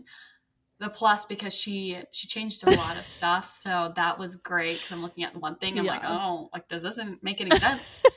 [0.80, 4.76] the plus because she she changed a lot of stuff, so that was great.
[4.80, 7.56] Because I'm looking at the one thing, I'm like, oh, like does this make any
[7.58, 8.04] sense?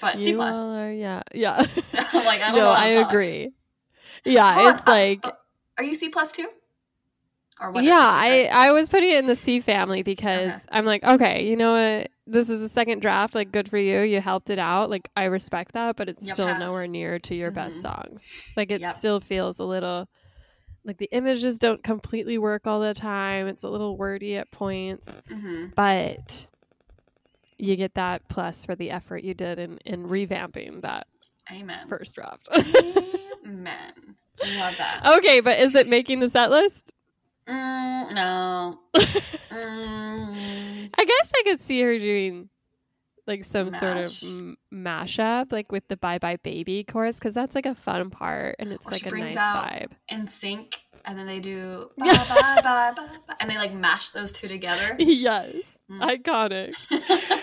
[0.00, 0.54] But C plus.
[0.56, 1.22] are- yeah.
[1.32, 1.56] Yeah.
[2.12, 2.70] Like, I don't no, know.
[2.70, 3.52] I I'm agree.
[4.24, 5.32] Yeah, it's uh, like uh,
[5.78, 6.48] Are you C plus too?
[7.60, 7.84] Or what?
[7.84, 8.50] yeah, I?
[8.52, 10.64] I was putting it in the C family because Okay.
[10.70, 12.10] I'm like, okay, you know what?
[12.26, 13.34] This is a second draft.
[13.34, 14.00] Like, good for you.
[14.00, 14.90] You helped it out.
[14.90, 17.82] Like, I respect that, but it's You still nowhere near to your best Mhm.
[17.82, 18.42] songs.
[18.56, 18.94] Like, it Yep.
[18.96, 20.08] still feels a little
[20.84, 23.46] like the images don't completely work all the time.
[23.46, 25.72] It's a little wordy at points, Mhm.
[25.76, 26.48] but
[27.56, 31.06] you get that plus for the effort you did in in revamping that
[31.52, 31.86] Amen.
[31.88, 32.48] first draft.
[33.46, 33.92] Amen.
[34.42, 35.06] I love that.
[35.18, 36.92] okay, but is it making the set list?
[37.48, 38.78] Mm, no.
[39.52, 42.48] Mm, I guess I could see her doing
[43.26, 47.54] like some sort of m- mashup, like with the "Bye Bye Baby" chorus, because that's
[47.54, 49.90] like a fun part and it's Or like a nice out- vibe.
[50.10, 50.74] NSYNC,
[51.04, 54.48] and then they do bye bye bye bye, bye, and they like mash those two
[54.48, 54.96] together.
[54.98, 55.54] yes,
[55.90, 56.22] Mm.
[56.22, 56.72] iconic.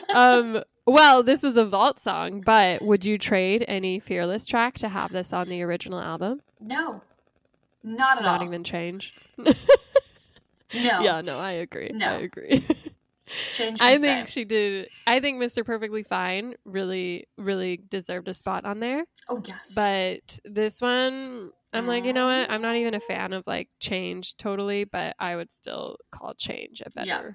[0.16, 4.89] um, well, this was a vault song, but would you trade any Fearless track to
[4.89, 6.41] have this on the original album?
[6.60, 7.02] no,
[7.84, 8.47] not at Not all.
[8.47, 9.13] even change.
[9.38, 9.53] no.
[10.73, 11.91] Yeah, no, I agree.
[11.93, 12.07] No.
[12.07, 12.63] I agree.
[13.53, 13.77] Change.
[13.80, 14.88] I think she did.
[15.05, 15.63] I think Mr.
[15.63, 19.05] Perfectly Fine really, really deserved a spot on there.
[19.27, 19.73] Oh yes.
[19.75, 22.49] But this one, I'm like, you know what?
[22.49, 22.51] Mm.
[22.53, 26.82] I'm not even a fan of like change totally, but I would still call change
[26.84, 27.30] a better, Yeah.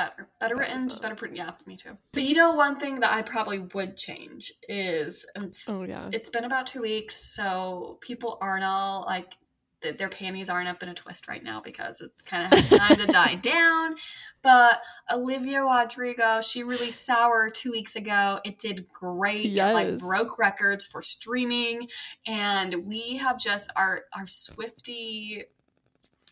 [0.00, 0.28] Better.
[0.40, 1.96] Better Better written, just better put yeah, me too.
[2.12, 6.08] But you know one thing that I probably would change is um, it's, Oh yeah.
[6.12, 9.34] it's been about two weeks, so people aren't all like
[9.82, 12.78] th- their panties aren't up in a twist right now because it's kind of had
[12.78, 13.96] time to die down.
[14.42, 14.80] But
[15.12, 18.40] Olivia Rodrigo, she released Sour two weeks ago.
[18.44, 19.52] It did great.
[19.56, 21.88] It like broke records for streaming,
[22.26, 25.44] and we have just our our Swifty,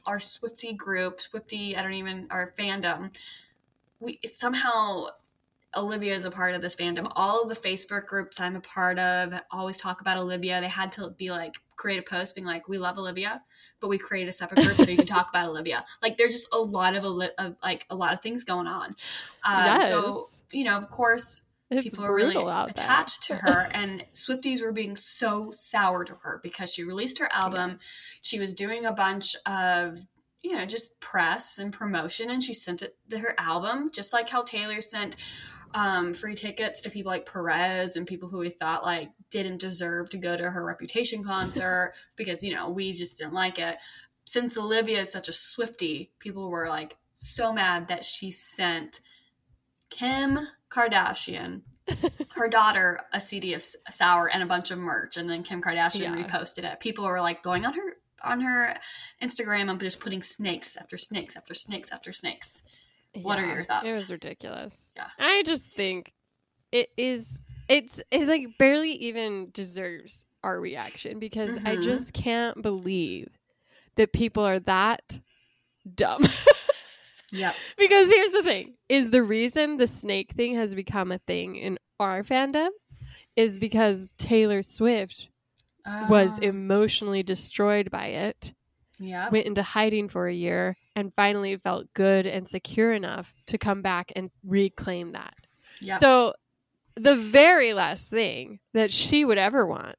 [0.07, 1.77] our Swifty group, Swifty.
[1.77, 3.15] I don't even our fandom.
[4.01, 5.07] We somehow
[5.77, 7.11] Olivia is a part of this fandom.
[7.15, 10.61] All of the Facebook groups I'm a part of always talk about Olivia.
[10.61, 13.43] They had to be like create a post being like, "We love Olivia,"
[13.81, 15.85] but we created a separate group so you can talk about Olivia.
[16.03, 18.97] Like, there's just a lot of, of like a lot of things going on.
[19.45, 24.63] Um, So you know, of course, It's people are really attached to her, and Swifties
[24.63, 27.79] were being so sour to her because she released her album.
[28.23, 29.99] She was doing a bunch of
[30.49, 34.43] you know just press and promotion, and she sent it her album just like how
[34.43, 35.17] Taylor sent
[35.75, 40.09] um, free tickets to people like Perez and people who we thought like didn't deserve
[40.11, 43.77] to go to her Reputation concert because you know we just didn't like it.
[44.25, 49.01] Since Olivia is such a Swifty, people were like so mad that she sent
[49.91, 50.39] Kim
[50.71, 51.63] Kardashian,
[52.35, 56.01] her daughter, a CD of Sour and a bunch of merch, and then Kim Kardashian
[56.01, 56.27] Yeah.
[56.27, 56.81] reposted it.
[56.81, 58.75] People were like going on her on her
[59.23, 62.63] Instagram and just putting snakes after snakes after snakes after snakes.
[63.23, 63.87] What are your thoughts?
[63.87, 64.93] It was ridiculous.
[64.97, 65.09] Yeah.
[65.19, 66.13] I just think
[66.73, 67.39] it is
[67.69, 71.83] it's it like barely even deserves our reaction because I Mhm.
[71.83, 73.29] just can't believe
[73.97, 75.21] that people are that
[75.95, 76.23] dumb.
[77.33, 77.53] yeah.
[77.77, 81.79] because here's the thing is the reason the snake thing has become a thing in
[82.01, 82.69] our fandom
[83.37, 85.29] is because Taylor Swift
[86.09, 88.53] was Um, emotionally destroyed by it
[88.99, 89.29] yeah.
[89.31, 93.81] went into hiding for a year and finally felt good and secure enough to come
[93.83, 95.35] back and reclaim that.
[95.81, 95.99] Yeah.
[95.99, 96.35] So
[96.97, 99.97] the very last thing that she would ever want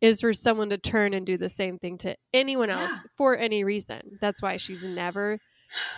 [0.00, 3.08] is for someone to turn and do the same thing to anyone else Yeah.
[3.16, 4.18] for any reason.
[4.20, 5.38] That's why she's never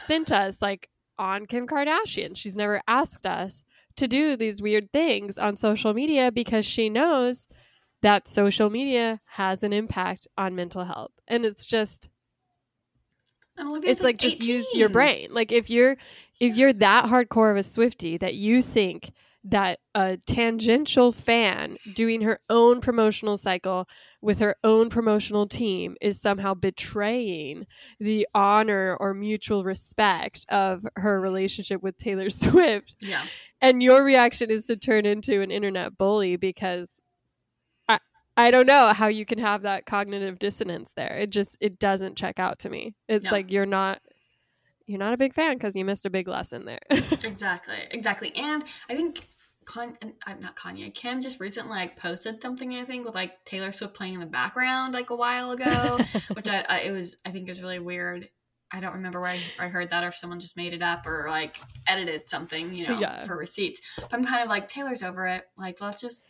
[0.05, 2.37] sent us like on Kim Kardashian.
[2.37, 3.65] She's never asked us
[3.97, 7.49] to do these weird things on social media because she knows
[8.07, 11.11] that social media has an impact on mental health.
[11.27, 12.09] And it's just
[13.59, 15.97] it's like just use your brain like if you're
[16.39, 19.11] if you're that hardcore of a swifty that you think
[19.43, 23.89] that a tangential fan doing her own promotional cycle
[24.21, 27.67] with her own promotional team is somehow betraying
[27.99, 33.25] the honor or mutual respect of her relationship with Taylor Swift Yeah.
[33.61, 37.03] and your reaction is to turn into an internet bully because
[38.37, 41.17] I don't know how you can have that cognitive dissonance there.
[41.19, 42.95] It just it doesn't check out to me.
[43.09, 43.31] It's No.
[43.31, 44.01] like you're not
[44.87, 46.81] you're not a big fan because you missed a big lesson there.
[47.25, 47.77] Exactly.
[47.91, 48.33] Exactly.
[48.37, 49.27] And I think
[49.65, 53.73] Con- uh, not Kanye, Kim just recently like posted something I think with like Taylor
[53.73, 55.99] Swift playing in the background like a while ago,
[56.35, 58.29] which I, I it was I think was really weird.
[58.73, 61.07] I don't remember where I, I heard that or if someone just made it up
[61.07, 61.57] or like
[61.89, 63.25] edited something, you know, Yeah.
[63.25, 63.81] for receipts.
[63.97, 65.45] But I'm kind of like Taylor's over it.
[65.57, 66.27] Like let's just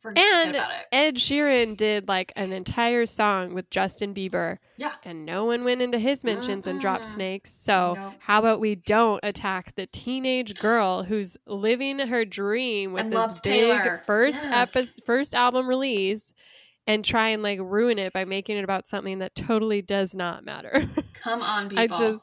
[0.00, 0.86] forget And about it.
[0.92, 4.94] Ed Sheeran did like an entire song with Justin Bieber, Yeah.
[5.04, 7.52] and no one went into his mentions and dropped snakes.
[7.52, 13.12] So how about we don't attack the teenage girl who's living her dream with And
[13.12, 14.02] this big Taylor.
[14.06, 14.76] first Yes.
[14.76, 16.32] epi- first album release,
[16.86, 20.44] and try and like ruin it by making it about something that totally does not
[20.44, 20.88] matter.
[21.22, 21.84] Come on, people.
[21.84, 22.22] I just.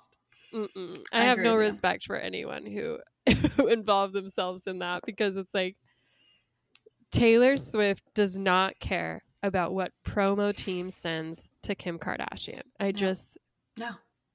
[0.53, 0.67] I,
[1.11, 1.59] I have no you.
[1.59, 2.97] respect for anyone who
[3.57, 5.75] who involve themselves in that because it's like
[7.15, 12.61] Taylor Swift does not care about what promo team sends to Kim Kardashian.
[12.79, 13.37] I just
[13.77, 13.89] no,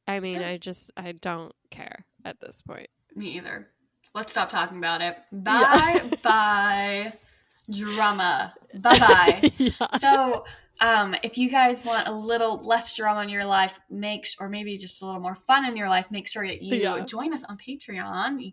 [0.06, 0.44] I mean, Don't.
[0.44, 2.88] I just I don't care at this point.
[3.14, 3.68] me either.
[4.14, 5.16] Let's stop talking about it.
[5.30, 6.00] Yeah.
[6.02, 7.12] Bye bye,
[7.70, 8.54] drama.
[8.74, 9.50] Bye bye.
[9.58, 9.98] yeah.
[9.98, 10.44] so
[10.82, 14.76] um, if you guys want a little less drama in your life makes or maybe
[14.76, 17.00] just a little more fun in your life make sure that you Yeah.
[17.04, 18.52] join us on patreon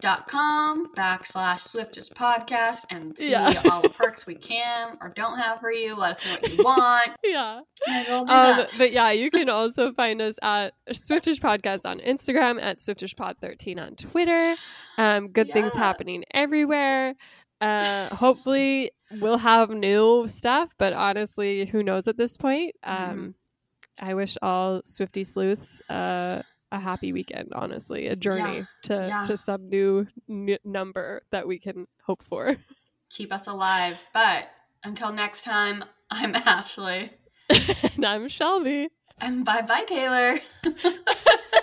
[0.00, 3.60] patreon.com backslash swiftish podcast and see Yeah.
[3.70, 6.64] all the perks we can or don't have for you let us know what you
[6.64, 7.60] want Yeah.
[8.08, 12.78] we'll Um, but yeah, you can also find us at Swiftish Podcast on Instagram, at
[12.78, 14.54] SwiftishPod13 on Twitter.
[14.96, 17.14] Um, good things happening everywhere.
[17.60, 18.90] Uh, hopefully,
[19.20, 22.74] we'll have new stuff, but honestly, who knows at this point?
[22.82, 23.34] Um,
[24.00, 27.52] I wish all Swifty sleuths uh, a happy weekend.
[27.54, 29.22] Honestly, a journey to Yeah.
[29.22, 32.56] to some new n- number that we can hope for.
[33.10, 34.50] keep us alive but
[34.84, 37.10] until next time i'm ashley
[37.96, 38.90] and I'm Shelby.
[39.18, 40.38] and bye bye taylor